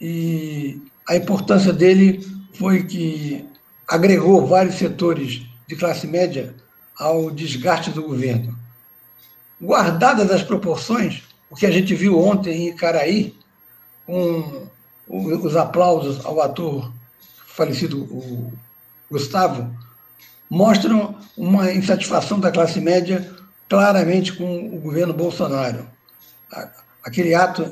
E 0.00 0.82
a 1.08 1.14
importância 1.14 1.72
dele 1.72 2.26
foi 2.54 2.82
que 2.82 3.46
agregou 3.86 4.44
vários 4.44 4.74
setores 4.74 5.42
de 5.68 5.76
classe 5.76 6.08
média 6.08 6.52
ao 6.98 7.30
desgaste 7.30 7.92
do 7.92 8.02
governo. 8.02 8.58
Guardadas 9.62 10.32
as 10.32 10.42
proporções, 10.42 11.22
o 11.48 11.54
que 11.54 11.64
a 11.64 11.70
gente 11.70 11.94
viu 11.94 12.18
ontem 12.18 12.62
em 12.62 12.68
Icaraí, 12.70 13.38
com 14.04 14.66
os 15.08 15.54
aplausos 15.54 16.26
ao 16.26 16.40
ator 16.40 16.92
falecido 17.46 18.02
o 18.02 18.52
Gustavo, 19.08 19.85
mostram 20.48 21.16
uma 21.36 21.72
insatisfação 21.72 22.38
da 22.38 22.50
classe 22.50 22.80
média 22.80 23.28
claramente 23.68 24.32
com 24.32 24.74
o 24.74 24.78
governo 24.80 25.12
Bolsonaro. 25.12 25.86
Aquele 27.04 27.34
ato 27.34 27.64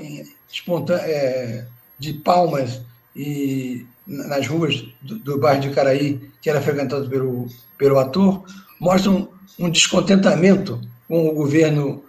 é, 0.93 1.65
de 1.99 2.13
palmas 2.15 2.81
e 3.15 3.87
nas 4.07 4.47
ruas 4.47 4.85
do, 5.01 5.39
bairro 5.39 5.63
de 5.63 5.71
Caraí, 5.71 6.31
que 6.43 6.51
era 6.51 6.61
frequentado 6.61 7.09
pelo, 7.09 7.47
pelo 7.79 7.99
ator, 7.99 8.45
mostram 8.79 9.29
um 9.59 9.71
descontentamento 9.71 10.81
com 11.09 11.29
o 11.29 11.35
governo 11.35 12.05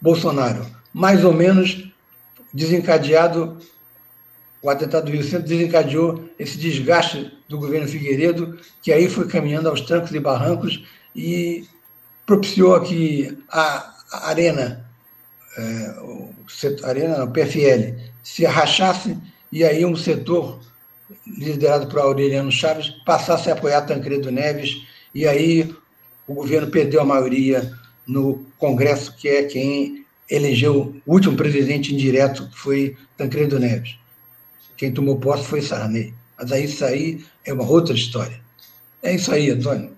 Bolsonaro, 0.00 0.66
mais 0.92 1.24
ou 1.24 1.32
menos 1.32 1.88
desencadeado, 2.52 3.58
o 4.66 4.70
atentado 4.70 5.06
do 5.06 5.12
Rio 5.12 5.22
Centro 5.22 5.46
desencadeou 5.46 6.28
esse 6.36 6.58
desgaste 6.58 7.32
do 7.48 7.56
governo 7.56 7.86
Figueiredo, 7.86 8.58
que 8.82 8.92
aí 8.92 9.08
foi 9.08 9.28
caminhando 9.28 9.68
aos 9.68 9.80
trancos 9.80 10.10
e 10.12 10.18
barrancos 10.18 10.84
e 11.14 11.64
propiciou 12.26 12.80
que 12.80 13.38
a 13.48 13.94
Arena, 14.24 14.84
é, 15.56 16.00
o 16.00 16.34
setor, 16.48 16.88
Arena 16.88 17.16
não, 17.16 17.30
PFL, 17.30 17.94
se 18.24 18.44
rachasse 18.44 19.16
e 19.52 19.62
aí 19.62 19.84
um 19.84 19.94
setor 19.94 20.58
liderado 21.24 21.86
por 21.86 22.00
Aureliano 22.00 22.50
Chaves 22.50 22.88
passasse 23.06 23.48
a 23.48 23.52
apoiar 23.52 23.82
Tancredo 23.82 24.32
Neves 24.32 24.84
e 25.14 25.28
aí 25.28 25.72
o 26.26 26.34
governo 26.34 26.66
perdeu 26.72 27.00
a 27.02 27.04
maioria 27.04 27.72
no 28.04 28.44
Congresso, 28.58 29.14
que 29.14 29.28
é 29.28 29.44
quem 29.44 30.04
elegeu 30.28 30.96
o 31.06 31.12
último 31.14 31.36
presidente 31.36 31.94
indireto, 31.94 32.48
que 32.48 32.58
foi 32.58 32.96
Tancredo 33.16 33.60
Neves. 33.60 33.96
Quem 34.76 34.92
tomou 34.92 35.18
posse 35.18 35.46
foi 35.46 35.62
Sarney. 35.62 36.14
Mas 36.38 36.52
aí 36.52 36.64
isso 36.64 36.84
aí 36.84 37.24
é 37.44 37.52
uma 37.52 37.64
outra 37.64 37.94
história. 37.94 38.40
É 39.02 39.14
isso 39.14 39.32
aí, 39.32 39.50
Antônio. 39.50 39.96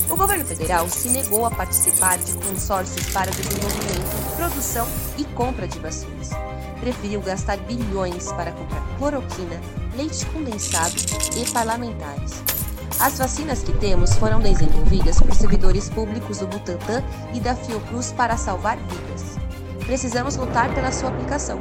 O 0.10 0.18
governo 0.18 0.44
federal 0.44 0.90
se 0.90 1.10
negou 1.12 1.46
a 1.46 1.52
participar 1.52 2.18
de 2.18 2.34
consórcios 2.34 3.14
para 3.14 3.30
desenvolvimento, 3.30 4.36
produção 4.36 4.88
e 5.18 5.24
compra 5.36 5.68
de 5.68 5.80
vacinas. 5.80 6.32
Preferiu 6.80 7.22
gastar 7.22 7.58
bilhões 7.58 8.32
para 8.34 8.52
comprar 8.52 8.82
cloroquina, 8.98 9.60
leite 9.96 10.26
condensado 10.28 10.96
e 11.36 11.52
parlamentares. 11.52 12.42
As 13.00 13.18
vacinas 13.18 13.64
que 13.64 13.72
temos 13.80 14.14
foram 14.16 14.40
desenvolvidas 14.40 15.22
por 15.22 15.34
servidores 15.34 15.90
públicos 15.90 16.40
do 16.40 16.48
Butantan 16.48 17.04
e 17.34 17.40
da 17.40 17.56
Fiocruz 17.56 18.12
para 18.12 18.36
salvar 18.36 18.78
vidas. 18.78 19.38
Precisamos 19.86 20.36
lutar 20.36 20.74
pela 20.74 20.92
sua 20.92 21.10
aplicação. 21.10 21.60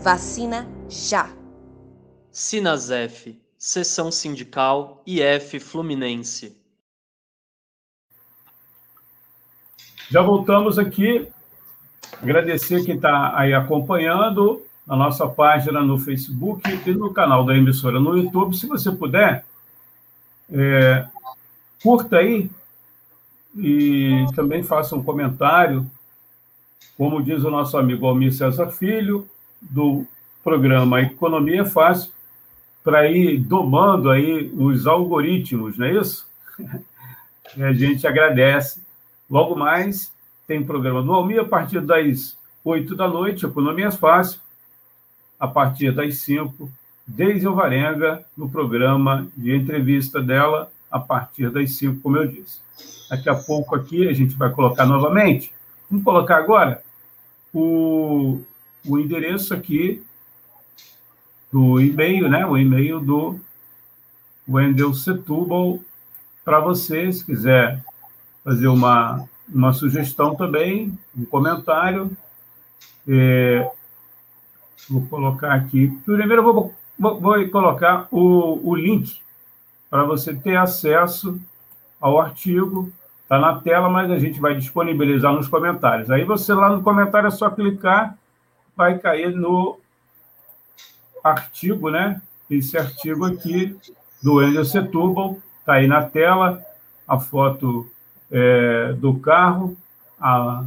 Vacina 0.00 0.68
já! 0.88 1.30
Sinasef, 2.30 3.40
Seção 3.56 4.10
Sindical 4.12 5.02
IF 5.06 5.58
Fluminense. 5.58 6.56
Já 10.10 10.20
voltamos 10.22 10.78
aqui. 10.78 11.28
Agradecer 12.22 12.84
quem 12.84 12.96
está 12.96 13.38
aí 13.38 13.52
acompanhando 13.52 14.62
na 14.86 14.96
nossa 14.96 15.26
página 15.26 15.82
no 15.82 15.98
Facebook 15.98 16.62
e 16.86 16.90
no 16.92 17.12
canal 17.12 17.44
da 17.44 17.56
emissora 17.56 17.98
no 17.98 18.16
YouTube. 18.16 18.56
Se 18.56 18.66
você 18.66 18.92
puder, 18.92 19.44
é, 20.50 21.06
curta 21.82 22.18
aí 22.18 22.50
e 23.56 24.26
também 24.34 24.62
faça 24.62 24.96
um 24.96 25.02
comentário 25.02 25.88
como 26.96 27.22
diz 27.22 27.42
o 27.42 27.50
nosso 27.50 27.76
amigo 27.76 28.06
Almir 28.06 28.32
César 28.32 28.68
Filho, 28.70 29.28
do 29.60 30.06
programa 30.42 31.02
Economia 31.02 31.62
é 31.62 31.64
Fácil, 31.64 32.12
para 32.82 33.10
ir 33.10 33.38
domando 33.38 34.10
aí 34.10 34.52
os 34.54 34.86
algoritmos, 34.86 35.76
não 35.76 35.86
é 35.86 35.94
isso? 35.94 36.28
E 37.56 37.62
a 37.64 37.72
gente 37.72 38.06
agradece. 38.06 38.82
Logo 39.28 39.56
mais, 39.56 40.12
tem 40.46 40.64
programa 40.64 41.02
no 41.02 41.12
Almir 41.12 41.40
a 41.40 41.44
partir 41.44 41.80
das 41.80 42.36
8 42.64 42.94
da 42.94 43.08
noite, 43.08 43.46
Economia 43.46 43.86
é 43.86 43.90
Fácil, 43.90 44.40
a 45.38 45.46
partir 45.48 45.92
das 45.92 46.18
5, 46.18 46.70
Deise 47.06 47.46
Alvarenga, 47.46 48.24
no 48.36 48.48
programa 48.48 49.26
de 49.36 49.54
entrevista 49.54 50.22
dela, 50.22 50.70
a 50.90 50.98
partir 50.98 51.50
das 51.50 51.72
5, 51.72 52.00
como 52.00 52.16
eu 52.16 52.26
disse. 52.26 52.60
Daqui 53.10 53.28
a 53.28 53.34
pouco 53.34 53.74
aqui 53.74 54.08
a 54.08 54.12
gente 54.12 54.34
vai 54.36 54.50
colocar 54.50 54.86
novamente 54.86 55.52
Vamos 55.90 56.04
colocar 56.04 56.38
agora 56.38 56.82
o, 57.52 58.40
o 58.84 58.98
endereço 58.98 59.54
aqui 59.54 60.02
do 61.52 61.80
e-mail, 61.80 62.28
né? 62.28 62.44
O 62.46 62.56
e-mail 62.56 62.98
do 63.00 63.38
Wendel 64.48 64.92
Setúbal 64.94 65.80
para 66.44 66.58
você, 66.58 67.12
se 67.12 67.24
quiser 67.24 67.80
fazer 68.42 68.66
uma, 68.66 69.28
uma 69.48 69.72
sugestão 69.72 70.34
também, 70.34 70.98
um 71.16 71.24
comentário. 71.24 72.10
É, 73.08 73.70
vou 74.88 75.06
colocar 75.06 75.52
aqui. 75.52 75.88
Primeiro, 76.04 76.42
eu 76.42 76.44
vou, 76.44 76.74
vou, 76.98 77.20
vou 77.20 77.48
colocar 77.48 78.08
o, 78.10 78.70
o 78.70 78.74
link 78.74 79.20
para 79.90 80.04
você 80.04 80.34
ter 80.34 80.56
acesso 80.56 81.40
ao 82.00 82.20
artigo 82.20 82.92
Está 83.24 83.38
na 83.38 83.58
tela, 83.58 83.88
mas 83.88 84.10
a 84.10 84.18
gente 84.18 84.38
vai 84.38 84.54
disponibilizar 84.54 85.32
nos 85.32 85.48
comentários. 85.48 86.10
Aí 86.10 86.24
você 86.24 86.52
lá 86.52 86.68
no 86.68 86.82
comentário 86.82 87.26
é 87.26 87.30
só 87.30 87.48
clicar 87.48 88.16
vai 88.76 88.98
cair 88.98 89.34
no 89.34 89.78
artigo, 91.22 91.90
né? 91.90 92.20
Esse 92.50 92.76
artigo 92.76 93.24
aqui 93.24 93.76
do 94.22 94.34
Wendel 94.34 94.64
Setúbal, 94.64 95.38
está 95.60 95.74
aí 95.74 95.86
na 95.86 96.02
tela, 96.02 96.62
a 97.06 97.18
foto 97.18 97.88
é, 98.30 98.92
do 98.94 99.14
carro 99.18 99.76
a, 100.20 100.64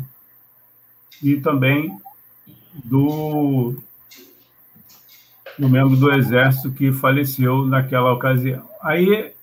e 1.22 1.38
também 1.38 2.00
do, 2.84 3.76
do 5.58 5.70
membro 5.70 5.96
do 5.96 6.12
Exército 6.12 6.72
que 6.72 6.91
faleceu 6.91 7.65
naquela 7.65 8.13
ocasião. 8.13 8.67
Aí 8.82 9.34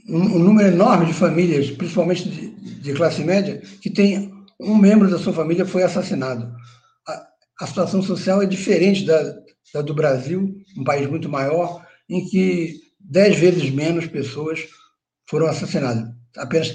um, 0.08 0.40
número 0.40 0.70
enorme 0.70 1.08
de 1.08 1.14
famílias, 1.14 1.70
principalmente 1.72 2.30
de, 2.30 2.80
de, 2.80 2.94
classe 2.94 3.22
média, 3.22 3.62
que 3.82 3.90
tem 3.90 4.32
um 4.58 4.74
membro 4.74 5.12
da 5.12 5.20
sua 5.20 5.34
família 5.34 5.66
foi 5.66 5.84
assassinado. 5.84 6.56
A, 7.06 7.28
a 7.60 7.68
situação 7.68 8.02
social 8.02 8.42
é 8.42 8.46
diferente 8.46 9.06
da, 9.06 9.36
da 9.74 9.82
do 9.82 9.94
Brasil, 9.94 10.56
um 10.78 10.86
país 10.86 11.06
muito 11.06 11.28
maior, 11.28 11.86
em 12.10 12.26
que 12.30 12.80
dez 12.98 13.38
vezes 13.38 13.70
menos 13.72 14.08
pessoas 14.08 14.70
foram 15.30 15.48
assassinadas. 15.48 16.10
Apenas, 16.38 16.74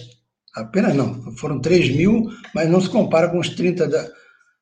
apenas 0.54 0.94
não, 0.94 1.34
foram 1.38 1.62
3 1.62 1.96
mil, 1.96 2.24
mas 2.54 2.68
não 2.68 2.78
se 2.78 2.90
compara 2.90 3.30
com 3.30 3.38
os 3.38 3.48
30 3.48 3.88
da 3.88 4.06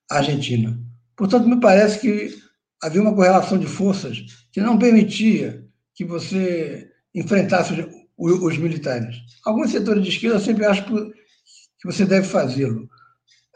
Argentina. 0.08 0.78
Portanto, 1.16 1.48
me 1.48 1.58
parece 1.58 1.98
que 1.98 2.43
havia 2.82 3.00
uma 3.00 3.14
correlação 3.14 3.58
de 3.58 3.66
forças 3.66 4.24
que 4.52 4.60
não 4.60 4.78
permitia 4.78 5.64
que 5.94 6.04
você 6.04 6.90
enfrentasse 7.14 7.72
os, 8.16 8.32
os 8.40 8.58
militares. 8.58 9.16
Alguns 9.44 9.70
setores 9.70 10.02
de 10.02 10.08
esquerda 10.10 10.40
sempre 10.40 10.64
acham 10.64 10.84
que 10.84 11.86
você 11.86 12.04
deve 12.04 12.26
fazê-lo. 12.26 12.88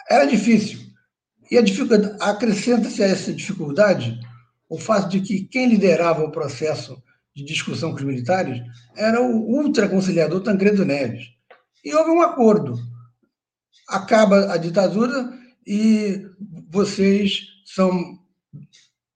Era 0.08 0.24
difícil. 0.24 0.80
E 1.50 1.56
acrescenta-se 2.20 3.02
a 3.02 3.06
essa 3.06 3.32
dificuldade 3.32 4.20
o 4.68 4.78
fato 4.78 5.08
de 5.08 5.20
que 5.20 5.44
quem 5.44 5.68
liderava 5.68 6.22
o 6.22 6.30
processo 6.30 7.02
de 7.34 7.44
discussão 7.44 7.90
com 7.90 7.96
os 7.96 8.04
militares 8.04 8.60
era 8.96 9.22
o 9.22 9.56
ultraconciliador 9.56 10.42
Tancredo 10.42 10.84
Neves. 10.84 11.26
E 11.84 11.94
houve 11.94 12.10
um 12.10 12.20
acordo. 12.20 12.76
Acaba 13.88 14.52
a 14.52 14.56
ditadura 14.58 15.32
e 15.66 16.26
vocês 16.68 17.40
são 17.64 18.18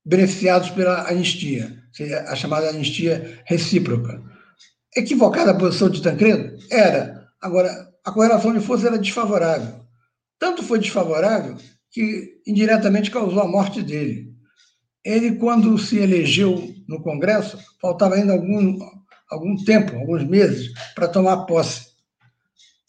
beneficiados 0.05 0.69
pela 0.69 1.07
anistia, 1.07 1.77
a 2.27 2.35
chamada 2.35 2.69
anistia 2.69 3.41
recíproca. 3.45 4.21
Equivocada 4.95 5.51
a 5.51 5.57
posição 5.57 5.89
de 5.89 6.01
Tancredo? 6.01 6.57
Era. 6.69 7.27
Agora, 7.41 7.89
a 8.05 8.11
correlação 8.11 8.53
de 8.53 8.59
forças 8.59 8.85
era 8.85 8.97
desfavorável. 8.97 9.81
Tanto 10.37 10.61
foi 10.61 10.79
desfavorável 10.79 11.55
que 11.89 12.41
indiretamente 12.45 13.09
causou 13.09 13.41
a 13.41 13.47
morte 13.47 13.81
dele. 13.81 14.33
Ele, 15.03 15.35
quando 15.35 15.77
se 15.77 15.97
elegeu 15.97 16.73
no 16.87 17.01
Congresso, 17.01 17.57
faltava 17.81 18.15
ainda 18.15 18.33
algum, 18.33 18.77
algum 19.29 19.55
tempo, 19.63 19.95
alguns 19.95 20.23
meses, 20.23 20.71
para 20.95 21.07
tomar 21.07 21.45
posse. 21.45 21.93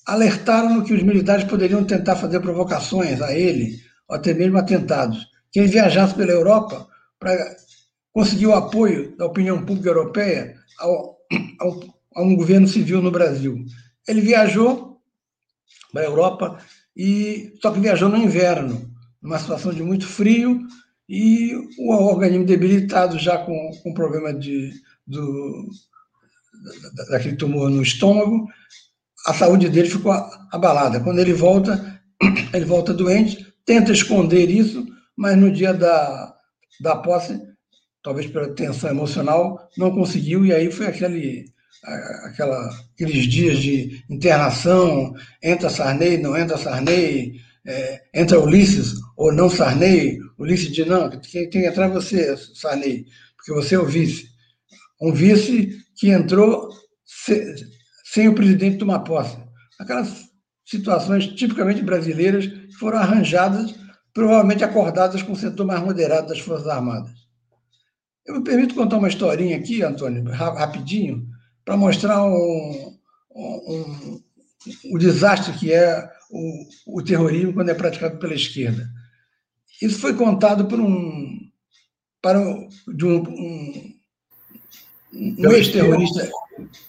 Alertaram-no 0.06 0.84
que 0.84 0.94
os 0.94 1.02
militares 1.02 1.44
poderiam 1.44 1.84
tentar 1.84 2.16
fazer 2.16 2.40
provocações 2.40 3.20
a 3.22 3.32
ele, 3.32 3.78
ou 4.08 4.16
até 4.16 4.34
mesmo 4.34 4.58
atentados. 4.58 5.26
Que 5.50 5.60
ele 5.60 5.68
viajasse 5.68 6.14
pela 6.14 6.32
Europa 6.32 6.86
para 7.18 7.56
conseguir 8.12 8.46
o 8.46 8.54
apoio 8.54 9.16
da 9.16 9.26
opinião 9.26 9.64
pública 9.64 9.90
europeia 9.90 10.54
ao, 10.78 11.18
ao, 11.60 11.80
a 12.14 12.22
um 12.22 12.36
governo 12.36 12.68
civil 12.68 13.02
no 13.02 13.10
Brasil. 13.10 13.64
Ele 14.06 14.20
viajou 14.20 15.00
para 15.92 16.02
a 16.02 16.06
Europa, 16.06 16.58
e 16.96 17.52
só 17.60 17.70
que 17.70 17.80
viajou 17.80 18.08
no 18.08 18.16
inverno, 18.16 18.90
numa 19.22 19.38
situação 19.38 19.72
de 19.72 19.82
muito 19.82 20.06
frio, 20.06 20.60
e 21.08 21.54
o 21.78 21.92
organismo 21.92 22.46
debilitado 22.46 23.18
já 23.18 23.38
com, 23.38 23.70
com 23.82 23.94
problema 23.94 24.32
de, 24.32 24.72
do, 25.06 25.68
daquele 27.10 27.36
tumor 27.36 27.70
no 27.70 27.82
estômago, 27.82 28.48
a 29.26 29.34
saúde 29.34 29.68
dele 29.68 29.88
ficou 29.88 30.12
abalada. 30.52 31.00
Quando 31.00 31.18
ele 31.18 31.32
volta, 31.32 32.00
ele 32.52 32.64
volta 32.64 32.92
doente, 32.92 33.46
tenta 33.64 33.92
esconder 33.92 34.50
isso, 34.50 34.86
mas 35.16 35.36
no 35.36 35.50
dia 35.50 35.72
da, 35.72 36.33
da 36.80 36.96
posse, 36.96 37.40
talvez 38.02 38.26
pela 38.26 38.54
tensão 38.54 38.90
emocional, 38.90 39.68
não 39.76 39.90
conseguiu, 39.90 40.44
e 40.44 40.52
aí 40.52 40.70
foi 40.70 40.86
aquele, 40.86 41.46
aquela, 42.24 42.68
aqueles 42.94 43.26
dias 43.26 43.58
de 43.58 44.04
internação, 44.10 45.14
entra 45.42 45.70
Sarney, 45.70 46.18
não 46.18 46.36
entra 46.36 46.58
Sarney, 46.58 47.40
é, 47.66 48.02
entra 48.14 48.38
Ulisses 48.38 48.94
ou 49.16 49.32
não 49.32 49.48
Sarney, 49.48 50.18
Ulisses 50.38 50.72
diz, 50.72 50.86
não, 50.86 51.08
quem 51.08 51.48
tem 51.48 51.62
que 51.62 51.66
entrar 51.66 51.86
é 51.86 51.92
você, 51.92 52.36
Sarney, 52.36 53.06
porque 53.36 53.52
você 53.52 53.74
é 53.74 53.78
o 53.78 53.86
vice. 53.86 54.28
Um 55.00 55.12
vice 55.12 55.78
que 55.96 56.10
entrou 56.10 56.70
se, 57.04 57.54
sem 58.04 58.28
o 58.28 58.34
presidente 58.34 58.78
tomar 58.78 59.00
posse. 59.00 59.36
Aquelas 59.78 60.24
situações 60.64 61.26
tipicamente 61.28 61.82
brasileiras 61.82 62.50
foram 62.78 62.98
arranjadas 62.98 63.74
provavelmente 64.14 64.62
acordadas 64.62 65.22
com 65.22 65.32
o 65.32 65.36
setor 65.36 65.66
mais 65.66 65.82
moderado 65.82 66.28
das 66.28 66.38
Forças 66.38 66.68
Armadas. 66.68 67.12
Eu 68.24 68.36
me 68.36 68.44
permito 68.44 68.74
contar 68.74 68.96
uma 68.96 69.08
historinha 69.08 69.56
aqui, 69.56 69.82
Antônio, 69.82 70.24
rapidinho, 70.30 71.26
para 71.64 71.76
mostrar 71.76 72.24
um, 72.24 72.96
um, 73.34 73.72
um, 73.74 74.22
o 74.92 74.98
desastre 74.98 75.52
que 75.58 75.72
é 75.72 76.08
o, 76.30 76.98
o, 76.98 77.02
terrorismo 77.02 77.52
quando 77.52 77.70
é 77.70 77.74
praticado 77.74 78.18
pela 78.18 78.34
esquerda. 78.34 78.88
Isso 79.82 79.98
foi 79.98 80.14
contado 80.14 80.66
por 80.66 80.80
um 80.80 81.40
para 82.22 82.40
um, 82.40 82.68
um, 82.88 83.94
um 85.12 85.52
ex-terrorista 85.52 86.30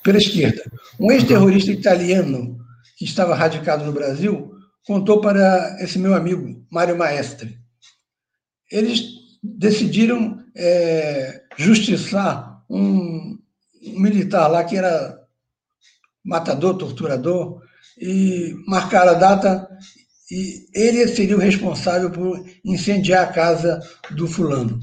pela 0.02 0.18
esquerda, 0.18 0.64
um 0.98 1.12
ex-terrorista 1.12 1.72
italiano 1.72 2.58
que 2.96 3.04
estava 3.04 3.36
radicado 3.36 3.84
no 3.84 3.92
Brasil 3.92 4.55
contou 4.86 5.20
para 5.20 5.78
esse 5.80 5.98
meu 5.98 6.14
amigo, 6.14 6.66
Mário 6.72 6.98
Maestre. 6.98 7.58
Eles 8.72 9.04
decidiram 9.44 10.44
é, 10.56 11.42
justiçar 11.58 12.64
um, 12.70 13.38
um 13.84 14.00
militar 14.00 14.48
lá 14.48 14.64
que 14.64 14.78
era 14.78 15.20
matador, 16.24 16.78
torturador, 16.78 17.62
e 17.98 18.56
marcaram 18.68 19.12
a 19.12 19.16
data 19.16 19.70
e 20.30 20.66
ele 20.74 21.08
seria 21.08 21.36
o 21.36 21.40
responsável 21.40 22.10
por 22.10 22.44
incendiar 22.64 23.28
a 23.28 23.32
casa 23.32 23.80
do 24.12 24.28
fulano. 24.28 24.80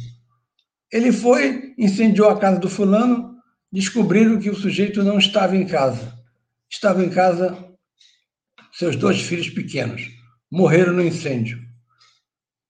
Ele 0.90 1.10
foi, 1.10 1.74
incendiou 1.76 2.28
a 2.30 2.38
casa 2.38 2.60
do 2.60 2.70
fulano, 2.70 3.36
descobriram 3.72 4.38
que 4.38 4.50
o 4.50 4.54
sujeito 4.54 5.02
não 5.02 5.18
estava 5.18 5.56
em 5.56 5.66
casa. 5.66 6.16
Estava 6.70 7.04
em 7.04 7.10
casa 7.10 7.71
seus 8.82 8.96
dois 8.96 9.20
filhos 9.20 9.48
pequenos. 9.48 10.10
Morreram 10.50 10.92
no 10.92 11.06
incêndio. 11.06 11.60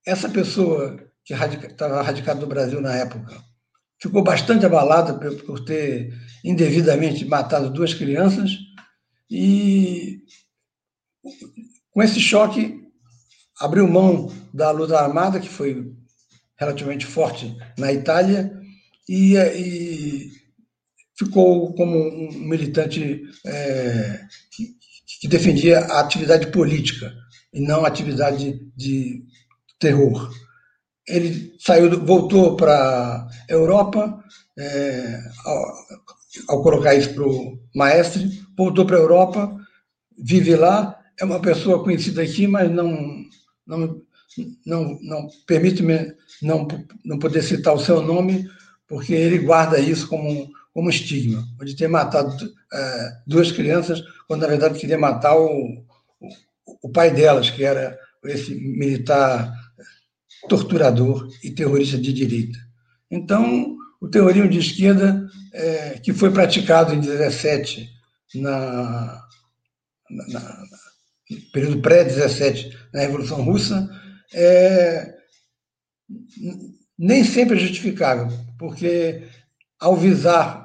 Essa 0.07 0.29
pessoa 0.29 1.03
que 1.25 1.33
estava 1.33 2.03
radicada 2.03 2.39
no 2.39 2.47
Brasil 2.47 2.83
na 2.83 2.95
época 2.95 3.43
ficou 3.99 4.23
bastante 4.23 4.67
abalada 4.67 5.15
por 5.15 5.65
ter 5.65 6.13
indevidamente 6.45 7.25
matado 7.25 7.71
duas 7.71 7.95
crianças 7.95 8.51
e 9.31 10.19
com 11.91 12.03
esse 12.03 12.21
choque 12.21 12.83
abriu 13.59 13.89
mão 13.89 14.31
da 14.53 14.71
luta 14.71 14.99
armada 14.99 15.41
que 15.41 15.49
foi 15.49 15.95
relativamente 16.59 17.07
forte 17.07 17.57
na 17.79 17.91
Itália 17.91 18.53
e, 19.09 19.35
e 19.37 20.31
ficou 21.17 21.73
como 21.75 21.97
um 21.97 22.33
militante 22.49 23.23
é, 23.47 24.27
que, 24.51 24.82
que 25.23 25.29
defendia 25.29 25.79
a 25.79 26.01
atividade 26.01 26.49
política 26.49 27.15
e 27.55 27.61
não 27.61 27.85
a 27.85 27.89
atividade 27.89 28.61
de 28.77 29.23
terror. 29.79 30.29
Ele 31.07 31.55
saiu, 31.61 32.05
voltou 32.05 32.57
para 32.57 32.75
a 32.75 33.29
Europa, 33.49 34.21
é, 34.59 35.21
ao, 35.45 35.75
ao, 36.49 36.63
colocar 36.65 36.97
isso 36.97 37.15
para 37.15 37.23
o 37.23 37.57
maestre, 37.73 38.43
voltou 38.59 38.85
para 38.85 38.97
a 38.97 39.01
Europa, 39.01 39.57
vive 40.19 40.57
lá, 40.57 40.99
é 41.21 41.25
uma 41.25 41.41
pessoa 41.41 41.85
conhecida 41.85 42.21
aqui, 42.21 42.49
mas 42.49 42.69
não, 42.69 43.25
não, 43.65 44.03
não, 44.67 44.99
não 45.03 45.29
permite-me 45.47 46.17
não, 46.43 46.67
não 47.05 47.17
poder 47.21 47.43
citar 47.43 47.75
o 47.75 47.79
seu 47.81 48.03
nome, 48.03 48.45
porque 48.89 49.15
ele 49.15 49.39
guarda 49.39 49.79
isso 49.79 50.09
como, 50.09 50.51
como 50.75 50.91
estigma, 50.91 51.45
de 51.63 51.77
ter 51.77 51.87
matado 51.87 52.35
é, 52.73 53.11
duas 53.25 53.53
crianças, 53.53 54.03
quando 54.33 54.41
na 54.41 54.49
verdade 54.49 54.79
queria 54.79 54.99
matar 54.99 55.37
o, 55.37 55.85
o, 56.83 56.89
pai 56.89 57.11
delas, 57.11 57.51
que 57.51 57.63
era 57.63 57.99
esse 58.25 58.55
militar 58.55 59.53
torturador 60.49 61.29
e 61.45 61.51
terrorista 61.51 61.99
de 61.99 62.15
direita. 62.15 62.59
Então, 63.11 63.77
o 64.01 64.09
terrorismo 64.09 64.49
de 64.49 64.59
esquerda, 64.59 65.29
é, 65.53 65.99
que 66.03 66.15
foi 66.15 66.31
praticado 66.31 66.95
em 66.95 67.01
17, 67.01 67.91
na, 68.37 69.23
na, 70.09 70.27
na 70.29 70.67
período 71.53 71.83
pré-17, 71.83 72.75
na 72.91 73.01
Revolução 73.03 73.43
Russa, 73.43 73.87
é, 74.33 75.15
nem 76.99 77.23
sempre 77.23 77.59
é 77.59 77.61
justificável, 77.61 78.29
porque 78.59 79.25
ao 79.79 79.95
visar 79.95 80.63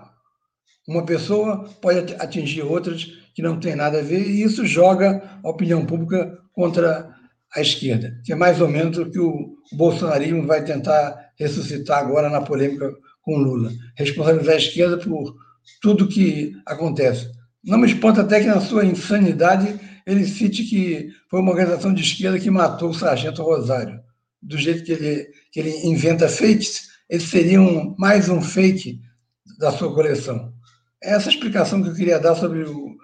uma 0.88 1.06
pessoa, 1.06 1.65
pode 1.82 2.15
atingir 2.15 2.62
outras 2.62 3.26
que 3.38 3.43
não 3.43 3.60
têm 3.60 3.76
nada 3.76 4.00
a 4.00 4.02
ver, 4.02 4.28
e 4.28 4.41
isso 4.41 4.65
joga 4.65 5.21
a 5.43 5.47
opinião 5.47 5.86
pública 5.86 6.39
contra 6.54 7.08
à 7.56 7.62
esquerda, 7.62 8.19
que 8.26 8.34
é 8.34 8.36
mais 8.36 8.60
ou 8.60 8.67
menos 8.67 8.97
o 8.97 9.12
que 9.12 9.19
o 9.19 9.56
bolsonarismo 9.73 10.47
vai 10.47 10.63
tentar 10.63 11.15
ressuscitar 11.38 12.00
agora 12.00 12.32
na 12.32 12.41
polêmica 12.41 12.91
com 13.21 13.38
Lula. 13.38 13.71
Responsabilizar 13.95 14.56
a 14.56 14.58
esquerda 14.58 14.97
por 14.97 15.36
tudo 15.84 16.08
que 16.08 16.52
acontece. 16.65 17.30
Não 17.63 17.78
me 17.78 17.86
espanta 17.86 18.21
até 18.21 18.39
que, 18.39 18.47
na 18.47 18.60
sua 18.60 18.84
insanidade, 18.84 19.80
ele 20.08 20.26
cite 20.26 20.63
que 20.63 21.10
foi 21.30 21.39
uma 21.39 21.52
organização 21.52 21.93
de 21.93 22.02
esquerda 22.02 22.39
que 22.39 22.50
matou 22.50 22.89
o 22.89 22.95
sargento 22.95 23.43
Rosário. 23.43 24.00
Do 24.41 24.58
jeito 24.58 24.84
que 24.84 24.93
ele, 24.93 25.28
que 25.52 25.60
ele 25.60 25.88
inventa 25.88 26.28
fakes, 26.28 26.88
eles 27.08 27.30
seriam 27.30 27.93
mais 28.00 28.30
um 28.30 28.41
fake 28.41 29.00
da 29.60 29.71
sua 29.71 29.93
coleção. 29.93 30.52
É 31.04 31.12
essa 31.13 31.30
explicação 31.30 31.84
que 31.84 31.89
eu 31.89 31.93
queria 31.93 32.19
dar 32.19 32.34
sobre 32.34 32.63
o, 32.63 32.97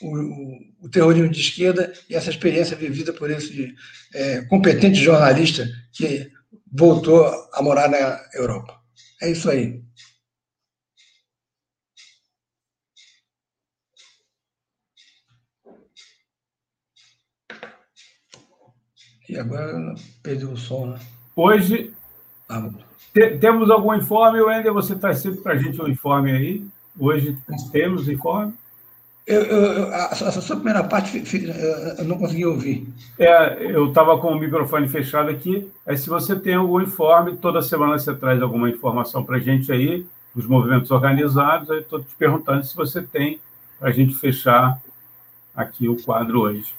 o, 0.00 0.86
o, 0.86 0.88
terrorismo 0.88 1.28
de 1.28 1.40
esquerda 1.40 1.92
e 2.08 2.14
essa 2.14 2.30
experiência 2.30 2.76
vivida 2.76 3.12
por 3.12 3.30
esse 3.30 3.74
é, 4.14 4.42
competente 4.42 4.96
jornalista 4.96 5.68
que 5.92 6.30
voltou 6.70 7.26
a 7.52 7.62
morar 7.62 7.88
na 7.88 8.20
Europa. 8.34 8.78
É 9.22 9.30
isso 9.30 9.50
aí. 9.50 9.82
E 19.28 19.36
agora 19.36 19.94
perdeu 20.22 20.52
o 20.52 20.56
som, 20.56 20.86
né? 20.86 21.00
Hoje, 21.34 21.92
ah, 22.48 22.70
te, 23.12 23.38
temos 23.38 23.70
algum 23.70 23.92
informe, 23.92 24.40
Wender? 24.40 24.72
Você 24.72 24.94
traz 24.94 25.18
sempre 25.18 25.40
para 25.40 25.54
a 25.54 25.58
gente 25.58 25.80
um 25.82 25.88
informe 25.88 26.30
aí. 26.30 26.66
Hoje 26.98 27.36
temos 27.72 28.08
informe? 28.08 28.54
Eu, 29.26 29.42
eu, 29.42 29.92
a, 29.92 30.04
a 30.06 30.14
sua 30.14 30.54
primeira 30.54 30.84
parte 30.84 31.20
eu 31.98 32.04
não 32.04 32.16
consegui 32.16 32.46
ouvir. 32.46 32.86
É, 33.18 33.56
eu 33.60 33.88
estava 33.88 34.16
com 34.18 34.28
o 34.28 34.38
microfone 34.38 34.88
fechado 34.88 35.28
aqui. 35.28 35.68
Aí, 35.84 35.98
se 35.98 36.08
você 36.08 36.36
tem 36.36 36.54
algum 36.54 36.80
informe, 36.80 37.36
toda 37.36 37.60
semana 37.60 37.98
você 37.98 38.14
traz 38.14 38.40
alguma 38.40 38.70
informação 38.70 39.24
para 39.24 39.38
a 39.38 39.40
gente 39.40 39.72
aí, 39.72 40.06
dos 40.32 40.46
movimentos 40.46 40.92
organizados. 40.92 41.68
Aí 41.72 41.80
estou 41.80 42.00
te 42.00 42.14
perguntando 42.16 42.64
se 42.64 42.76
você 42.76 43.02
tem 43.02 43.40
para 43.80 43.88
a 43.88 43.92
gente 43.92 44.14
fechar 44.14 44.80
aqui 45.54 45.88
o 45.88 46.00
quadro 46.00 46.42
hoje. 46.42 46.72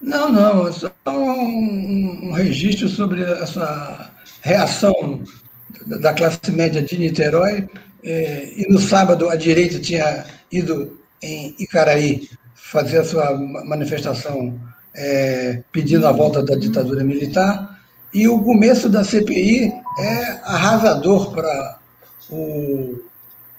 Não, 0.00 0.30
não, 0.30 0.72
só 0.72 0.90
um, 1.06 2.28
um 2.28 2.32
registro 2.32 2.88
sobre 2.88 3.22
essa 3.22 4.10
reação 4.42 5.22
da 5.86 6.12
classe 6.12 6.50
média 6.50 6.82
de 6.82 6.98
Niterói. 6.98 7.68
É, 8.02 8.52
e 8.56 8.68
no 8.68 8.80
sábado 8.80 9.28
a 9.28 9.36
direita 9.36 9.78
tinha 9.78 10.24
ido 10.50 11.05
em 11.22 11.54
Icaraí 11.58 12.28
fazer 12.54 12.98
a 12.98 13.04
sua 13.04 13.36
manifestação 13.64 14.58
é, 14.94 15.62
pedindo 15.70 16.06
a 16.06 16.12
volta 16.12 16.42
da 16.42 16.56
ditadura 16.56 17.04
militar. 17.04 17.78
E 18.12 18.26
o 18.26 18.42
começo 18.42 18.88
da 18.88 19.04
CPI 19.04 19.72
é 19.98 20.40
arrasador 20.44 21.32
para 21.32 21.78
o 22.30 23.00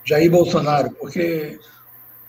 Jair 0.04 0.32
Bolsonaro, 0.32 0.92
porque 0.92 1.60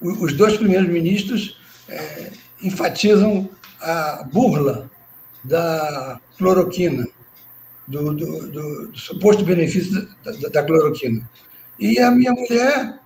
os 0.01 0.33
dois 0.35 0.57
primeiros 0.57 0.89
ministros 0.89 1.59
é, 1.89 2.31
enfatizam 2.63 3.49
a 3.81 4.25
burla 4.31 4.91
da 5.43 6.21
cloroquina, 6.37 7.07
do, 7.87 8.13
do, 8.13 8.47
do, 8.49 8.89
do 8.91 8.99
suposto 8.99 9.45
benefício 9.45 10.07
da, 10.25 10.33
da, 10.33 10.49
da 10.49 10.63
cloroquina. 10.63 11.29
E 11.79 11.99
a 11.99 12.11
minha 12.11 12.33
mulher 12.33 12.99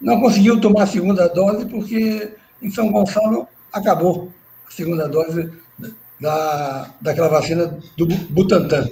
não 0.00 0.20
conseguiu 0.20 0.60
tomar 0.60 0.82
a 0.82 0.86
segunda 0.86 1.28
dose 1.28 1.66
porque 1.66 2.34
em 2.62 2.70
São 2.70 2.90
Gonçalo 2.90 3.48
acabou 3.72 4.32
a 4.66 4.70
segunda 4.70 5.08
dose 5.08 5.50
da, 6.20 6.90
daquela 7.00 7.28
vacina 7.28 7.78
do 7.96 8.06
Butantan. 8.06 8.88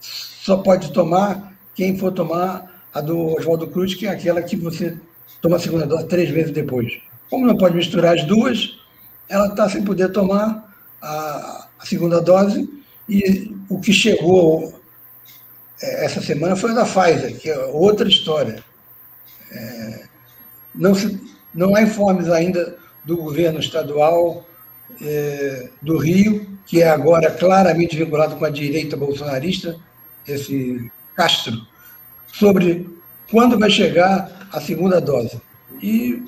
Só 0.00 0.56
pode 0.58 0.92
tomar 0.92 1.52
quem 1.74 1.96
for 1.96 2.12
tomar 2.12 2.70
a 2.92 3.00
do 3.00 3.36
Oswaldo 3.36 3.68
Cruz, 3.68 3.94
que 3.94 4.06
é 4.06 4.10
aquela 4.10 4.42
que 4.42 4.56
você 4.56 4.96
toma 5.40 5.56
a 5.56 5.60
segunda 5.60 5.86
dose 5.86 6.06
três 6.06 6.30
vezes 6.30 6.52
depois. 6.52 7.00
Como 7.30 7.46
não 7.46 7.56
pode 7.56 7.76
misturar 7.76 8.14
as 8.14 8.24
duas, 8.24 8.78
ela 9.28 9.46
está 9.46 9.68
sem 9.68 9.82
poder 9.82 10.10
tomar 10.12 10.74
a, 11.00 11.68
a, 11.78 11.86
segunda 11.86 12.20
dose 12.20 12.68
e 13.08 13.56
o 13.68 13.80
que 13.80 13.92
chegou 13.92 14.78
é, 15.80 16.04
essa 16.04 16.20
semana 16.20 16.54
foi 16.54 16.72
a 16.72 16.74
da 16.74 16.84
Pfizer, 16.84 17.38
que 17.38 17.48
é 17.48 17.58
outra 17.66 18.08
história. 18.08 18.62
É, 19.50 20.04
não, 20.74 20.94
se, 20.94 21.20
não 21.54 21.74
há 21.74 21.82
informes 21.82 22.28
ainda 22.28 22.76
do 23.04 23.16
governo 23.16 23.58
estadual 23.58 24.46
é, 25.00 25.70
do 25.80 25.98
Rio, 25.98 26.46
que 26.66 26.82
é 26.82 26.88
agora 26.88 27.30
claramente 27.30 27.96
vinculado 27.96 28.36
com 28.36 28.44
a 28.44 28.50
direita 28.50 28.96
bolsonarista, 28.96 29.76
esse 30.26 30.90
Castro, 31.16 31.60
sobre 32.26 32.88
quando 33.30 33.58
vai 33.58 33.70
chegar 33.70 34.48
a 34.52 34.60
segunda 34.60 35.00
dose. 35.00 35.40
E 35.82 36.22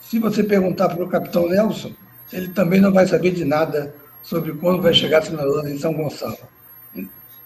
se 0.00 0.18
você 0.18 0.42
perguntar 0.42 0.88
para 0.88 1.02
o 1.02 1.08
capitão 1.08 1.48
Nelson, 1.48 1.92
ele 2.32 2.48
também 2.48 2.80
não 2.80 2.92
vai 2.92 3.06
saber 3.06 3.32
de 3.32 3.44
nada 3.44 3.94
sobre 4.22 4.52
quando 4.52 4.82
vai 4.82 4.92
chegar 4.92 5.18
a 5.18 5.22
segunda 5.22 5.44
dose 5.44 5.72
em 5.72 5.78
São 5.78 5.92
Gonçalo. 5.92 6.38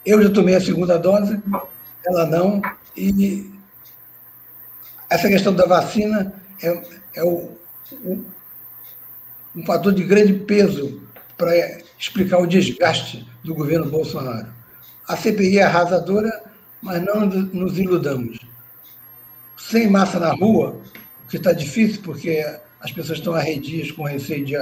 Eu 0.05 0.23
já 0.23 0.31
tomei 0.31 0.55
a 0.55 0.61
segunda 0.61 0.99
dose, 0.99 1.41
ela 2.07 2.27
não, 2.27 2.63
e 2.97 3.51
essa 5.11 5.29
questão 5.29 5.55
da 5.55 5.67
vacina 5.67 6.33
é, 6.63 6.83
é 7.15 7.25
o, 7.25 7.57
o, 8.05 8.25
um 9.55 9.65
fator 9.65 9.93
de 9.93 10.05
grande 10.05 10.35
peso 10.35 11.03
para 11.37 11.53
explicar 11.99 12.39
o 12.39 12.47
desgaste 12.47 13.27
do 13.43 13.55
governo 13.55 13.91
Bolsonaro. 13.91 14.49
A 15.07 15.17
CPI 15.17 15.59
é 15.59 15.63
arrasadora, 15.63 16.31
mas 16.83 17.03
não 17.03 17.27
nos 17.27 17.79
iludamos. 17.79 18.39
Sem 19.57 19.89
massa 19.89 20.19
na 20.19 20.33
rua, 20.33 20.81
que 21.29 21.37
está 21.37 21.53
difícil 21.53 22.03
porque 22.03 22.45
as 22.81 22.93
pessoas 22.93 23.19
estão 23.19 23.35
arredias 23.35 23.91
com 23.91 24.05
receio 24.05 24.45
de 24.45 24.55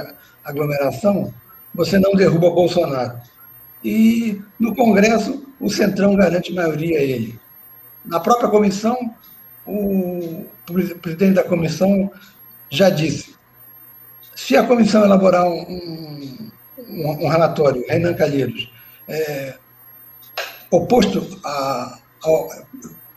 aglomeração, 0.43 1.33
você 1.73 1.99
não 1.99 2.13
derruba 2.13 2.49
Bolsonaro. 2.49 3.19
E 3.83 4.41
no 4.59 4.75
Congresso, 4.75 5.45
o 5.59 5.69
Centrão 5.69 6.15
garante 6.15 6.53
maioria 6.53 6.99
a 6.99 7.03
ele. 7.03 7.39
Na 8.05 8.19
própria 8.19 8.49
comissão, 8.49 9.13
o 9.67 10.45
presidente 11.01 11.35
da 11.35 11.43
comissão 11.43 12.11
já 12.69 12.89
disse: 12.89 13.35
se 14.35 14.55
a 14.55 14.63
comissão 14.63 15.03
elaborar 15.03 15.45
um, 15.47 16.49
um, 16.79 17.25
um 17.25 17.27
relatório, 17.27 17.83
Renan 17.87 18.13
Calheiros, 18.13 18.71
é, 19.07 19.55
oposto 20.71 21.39
a, 21.43 21.99
a, 22.23 22.63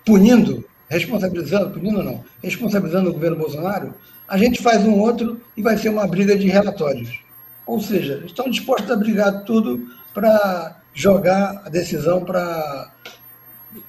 punindo, 0.04 0.64
responsabilizando, 0.88 1.70
punindo 1.70 2.02
não, 2.02 2.24
responsabilizando 2.42 3.10
o 3.10 3.12
governo 3.12 3.36
Bolsonaro, 3.36 3.94
a 4.28 4.38
gente 4.38 4.62
faz 4.62 4.84
um 4.84 4.98
outro 4.98 5.40
e 5.56 5.62
vai 5.62 5.76
ser 5.76 5.88
uma 5.88 6.06
briga 6.06 6.36
de 6.36 6.48
relatórios. 6.48 7.20
Ou 7.66 7.80
seja, 7.80 8.22
estão 8.24 8.50
dispostos 8.50 8.90
a 8.90 8.96
brigar 8.96 9.44
tudo 9.44 9.86
para 10.12 10.80
jogar 10.94 11.62
a 11.64 11.68
decisão 11.68 12.24
para 12.24 12.92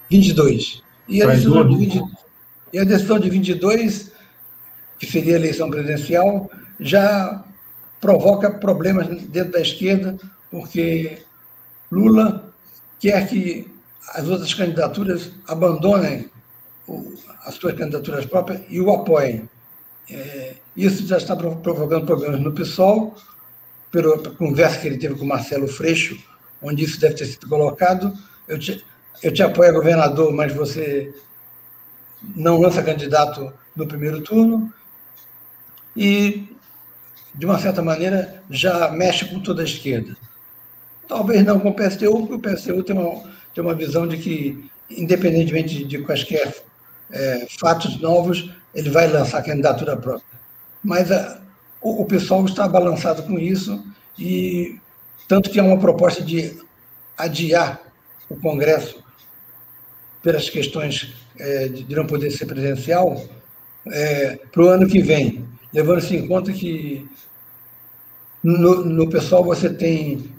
22. 0.10 0.84
E 1.08 1.22
a, 1.24 1.28
decisão 1.28 1.68
de 1.68 1.78
20, 1.78 2.02
e 2.74 2.80
a 2.80 2.84
decisão 2.84 3.20
de 3.20 3.30
22, 3.30 4.12
que 5.00 5.06
seria 5.06 5.36
a 5.36 5.40
eleição 5.40 5.70
presidencial, 5.70 6.50
já 6.80 7.44
provoca 8.00 8.50
problemas 8.50 9.08
dentro 9.26 9.54
da 9.54 9.62
esquerda, 9.62 10.18
porque 10.50 11.20
Lula 11.92 12.52
quer 13.00 13.28
que 13.28 13.72
as 14.10 14.28
outras 14.28 14.54
candidaturas 14.54 15.32
abandonem 15.48 16.30
as 17.46 17.56
suas 17.56 17.76
candidaturas 17.76 18.26
próprias 18.26 18.62
e 18.70 18.80
o 18.80 18.92
apoiem. 18.92 19.50
É, 20.10 20.56
isso 20.76 21.06
já 21.08 21.18
está 21.18 21.36
provocando 21.36 22.06
problemas 22.06 22.40
no 22.40 22.52
PSOL, 22.52 23.16
pela 23.92 24.18
conversa 24.36 24.80
que 24.80 24.88
ele 24.88 24.98
teve 24.98 25.16
com 25.16 25.26
Marcelo 25.26 25.68
Freixo, 25.68 26.18
onde 26.62 26.84
isso 26.84 27.00
deve 27.00 27.16
ter 27.16 27.26
sido 27.26 27.48
colocado. 27.48 28.14
Eu 28.48 28.58
te, 28.58 28.84
eu 29.22 29.34
te 29.34 29.44
apoio, 29.44 29.74
governador, 29.74 30.34
mas 30.34 30.54
você 30.54 31.14
não 32.36 32.60
lança 32.60 32.84
candidato 32.84 33.52
no 33.76 33.88
primeiro 33.88 34.22
turno. 34.22 34.72
E, 35.96 36.48
de 37.34 37.46
uma 37.46 37.60
certa 37.60 37.82
maneira, 37.82 38.44
já 38.50 38.92
mexe 38.92 39.26
com 39.26 39.40
toda 39.40 39.62
a 39.62 39.66
esquerda. 39.66 40.16
Talvez 41.08 41.44
não 41.44 41.60
com 41.60 41.70
o 41.70 41.76
PSTU, 41.76 42.28
porque 42.28 42.34
o 42.36 42.40
PSTU 42.40 42.84
tem 42.84 42.98
uma, 42.98 43.24
tem 43.54 43.64
uma 43.64 43.76
visão 43.76 44.08
de 44.08 44.18
que, 44.18 44.70
independentemente 44.90 45.84
de, 45.84 45.98
quaisquer 46.00 46.64
é, 47.10 47.48
fatos 47.60 48.00
novos, 48.00 48.50
ele 48.74 48.90
vai 48.90 49.08
lançar 49.08 49.44
candidatura 49.44 49.98
própria. 49.98 50.40
Mas 50.84 51.12
a, 51.12 51.42
o, 51.82 52.04
o 52.04 52.06
pessoal 52.06 52.46
está 52.46 52.68
balançado 52.68 53.24
com 53.24 53.38
isso, 53.38 53.84
e 54.18 54.80
tanto 55.28 55.50
que 55.50 55.60
há 55.60 55.64
uma 55.64 55.80
proposta 55.80 56.24
de 56.24 56.58
adiar 57.18 57.82
o 58.30 58.36
Congresso 58.36 59.04
pelas 60.22 60.50
questões 60.50 61.14
é, 61.40 61.68
de 61.68 61.96
não 61.96 62.06
poder 62.06 62.32
ser 62.32 62.46
presencial 62.46 63.22
é, 63.88 64.40
para 64.52 64.64
o 64.64 64.68
ano 64.68 64.88
que 64.88 65.02
vem, 65.02 65.46
levando-se 65.74 66.16
em 66.16 66.28
conta 66.28 66.52
que 66.52 67.10
no, 68.44 68.84
no 68.84 69.10
pessoal 69.10 69.44
você 69.44 69.70
tem 69.70 70.30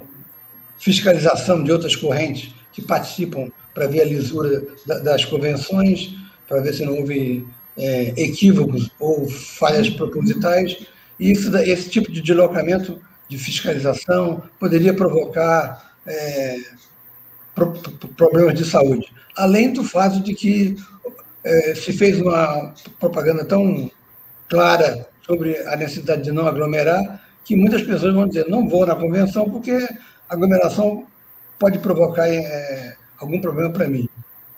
fiscalização 0.78 1.62
de 1.62 1.70
outras 1.70 1.94
correntes 1.94 2.52
que 2.72 2.82
participam 2.82 3.50
para 3.74 3.86
ver 3.86 4.02
a 4.02 4.04
lisura 4.04 4.66
das 4.84 5.24
convenções, 5.24 6.14
para 6.48 6.60
ver 6.60 6.74
se 6.74 6.84
não 6.84 6.98
houve 6.98 7.46
é, 7.76 8.12
equívocos 8.16 8.90
ou 8.98 9.28
falhas 9.28 9.88
propositais. 9.88 10.76
E 11.18 11.30
isso, 11.30 11.56
esse 11.58 11.88
tipo 11.88 12.10
de 12.10 12.20
deslocamento 12.20 13.00
de 13.28 13.38
fiscalização 13.38 14.42
poderia 14.58 14.92
provocar 14.92 15.94
é, 16.06 16.56
problemas 18.16 18.54
de 18.54 18.64
saúde. 18.64 19.12
Além 19.36 19.72
do 19.72 19.84
fato 19.84 20.20
de 20.20 20.34
que 20.34 20.76
é, 21.44 21.74
se 21.74 21.92
fez 21.92 22.20
uma 22.20 22.74
propaganda 22.98 23.44
tão 23.44 23.90
clara 24.48 25.06
sobre 25.26 25.56
a 25.66 25.76
necessidade 25.76 26.22
de 26.22 26.32
não 26.32 26.46
aglomerar, 26.46 27.22
que 27.44 27.56
muitas 27.56 27.82
pessoas 27.82 28.14
vão 28.14 28.28
dizer, 28.28 28.48
não 28.48 28.68
vou 28.68 28.86
na 28.86 28.94
convenção 28.94 29.48
porque 29.50 29.88
aglomeração 30.28 31.06
pode 31.58 31.78
provocar 31.78 32.28
é, 32.28 32.96
algum 33.18 33.40
problema 33.40 33.70
para 33.70 33.88
mim. 33.88 34.08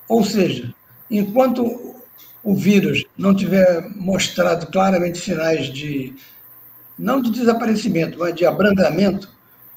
Ou 0.08 0.24
seja, 0.24 0.72
enquanto 1.10 1.94
o 2.42 2.54
vírus 2.54 3.04
não 3.16 3.34
tiver 3.34 3.88
mostrado 3.96 4.66
claramente 4.66 5.18
sinais 5.18 5.66
de, 5.66 6.14
não 6.98 7.20
de 7.22 7.30
desaparecimento, 7.30 8.18
mas 8.18 8.34
de 8.34 8.44
abrandamento, 8.44 9.30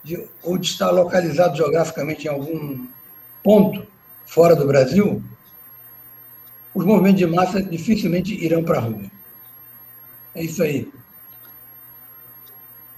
de, 0.04 0.28
ou 0.44 0.58
de 0.58 0.68
estar 0.68 0.92
localizado 0.92 1.56
geograficamente 1.56 2.26
em 2.26 2.30
algum 2.30 2.86
ponto 3.44 3.86
fora 4.26 4.56
do 4.56 4.68
Brasil, 4.68 5.22
os 6.74 6.86
movimentos 6.86 7.20
de 7.20 7.26
massa 7.26 7.62
dificilmente 7.62 8.34
irão 8.44 8.64
para 8.64 8.78
a 8.78 8.82
rua. 8.82 9.04
É 10.36 10.44
isso 10.44 10.62
aí. 10.62 10.92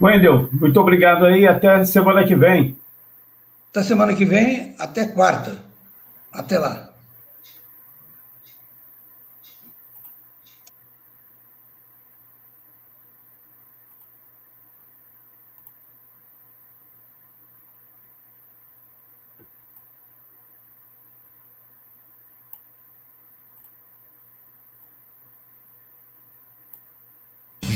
Wendel, 0.02 0.50
muito 0.52 0.80
obrigado 0.80 1.26
aí. 1.26 1.48
Até 1.48 1.86
semana 1.86 2.26
que 2.26 2.36
vem. 2.36 2.78
Até 3.72 3.84
semana 3.84 4.14
que 4.14 4.26
vem, 4.26 4.76
até 4.80 5.06
quarta. 5.06 5.58
Até 6.32 6.58
lá. 6.58 6.89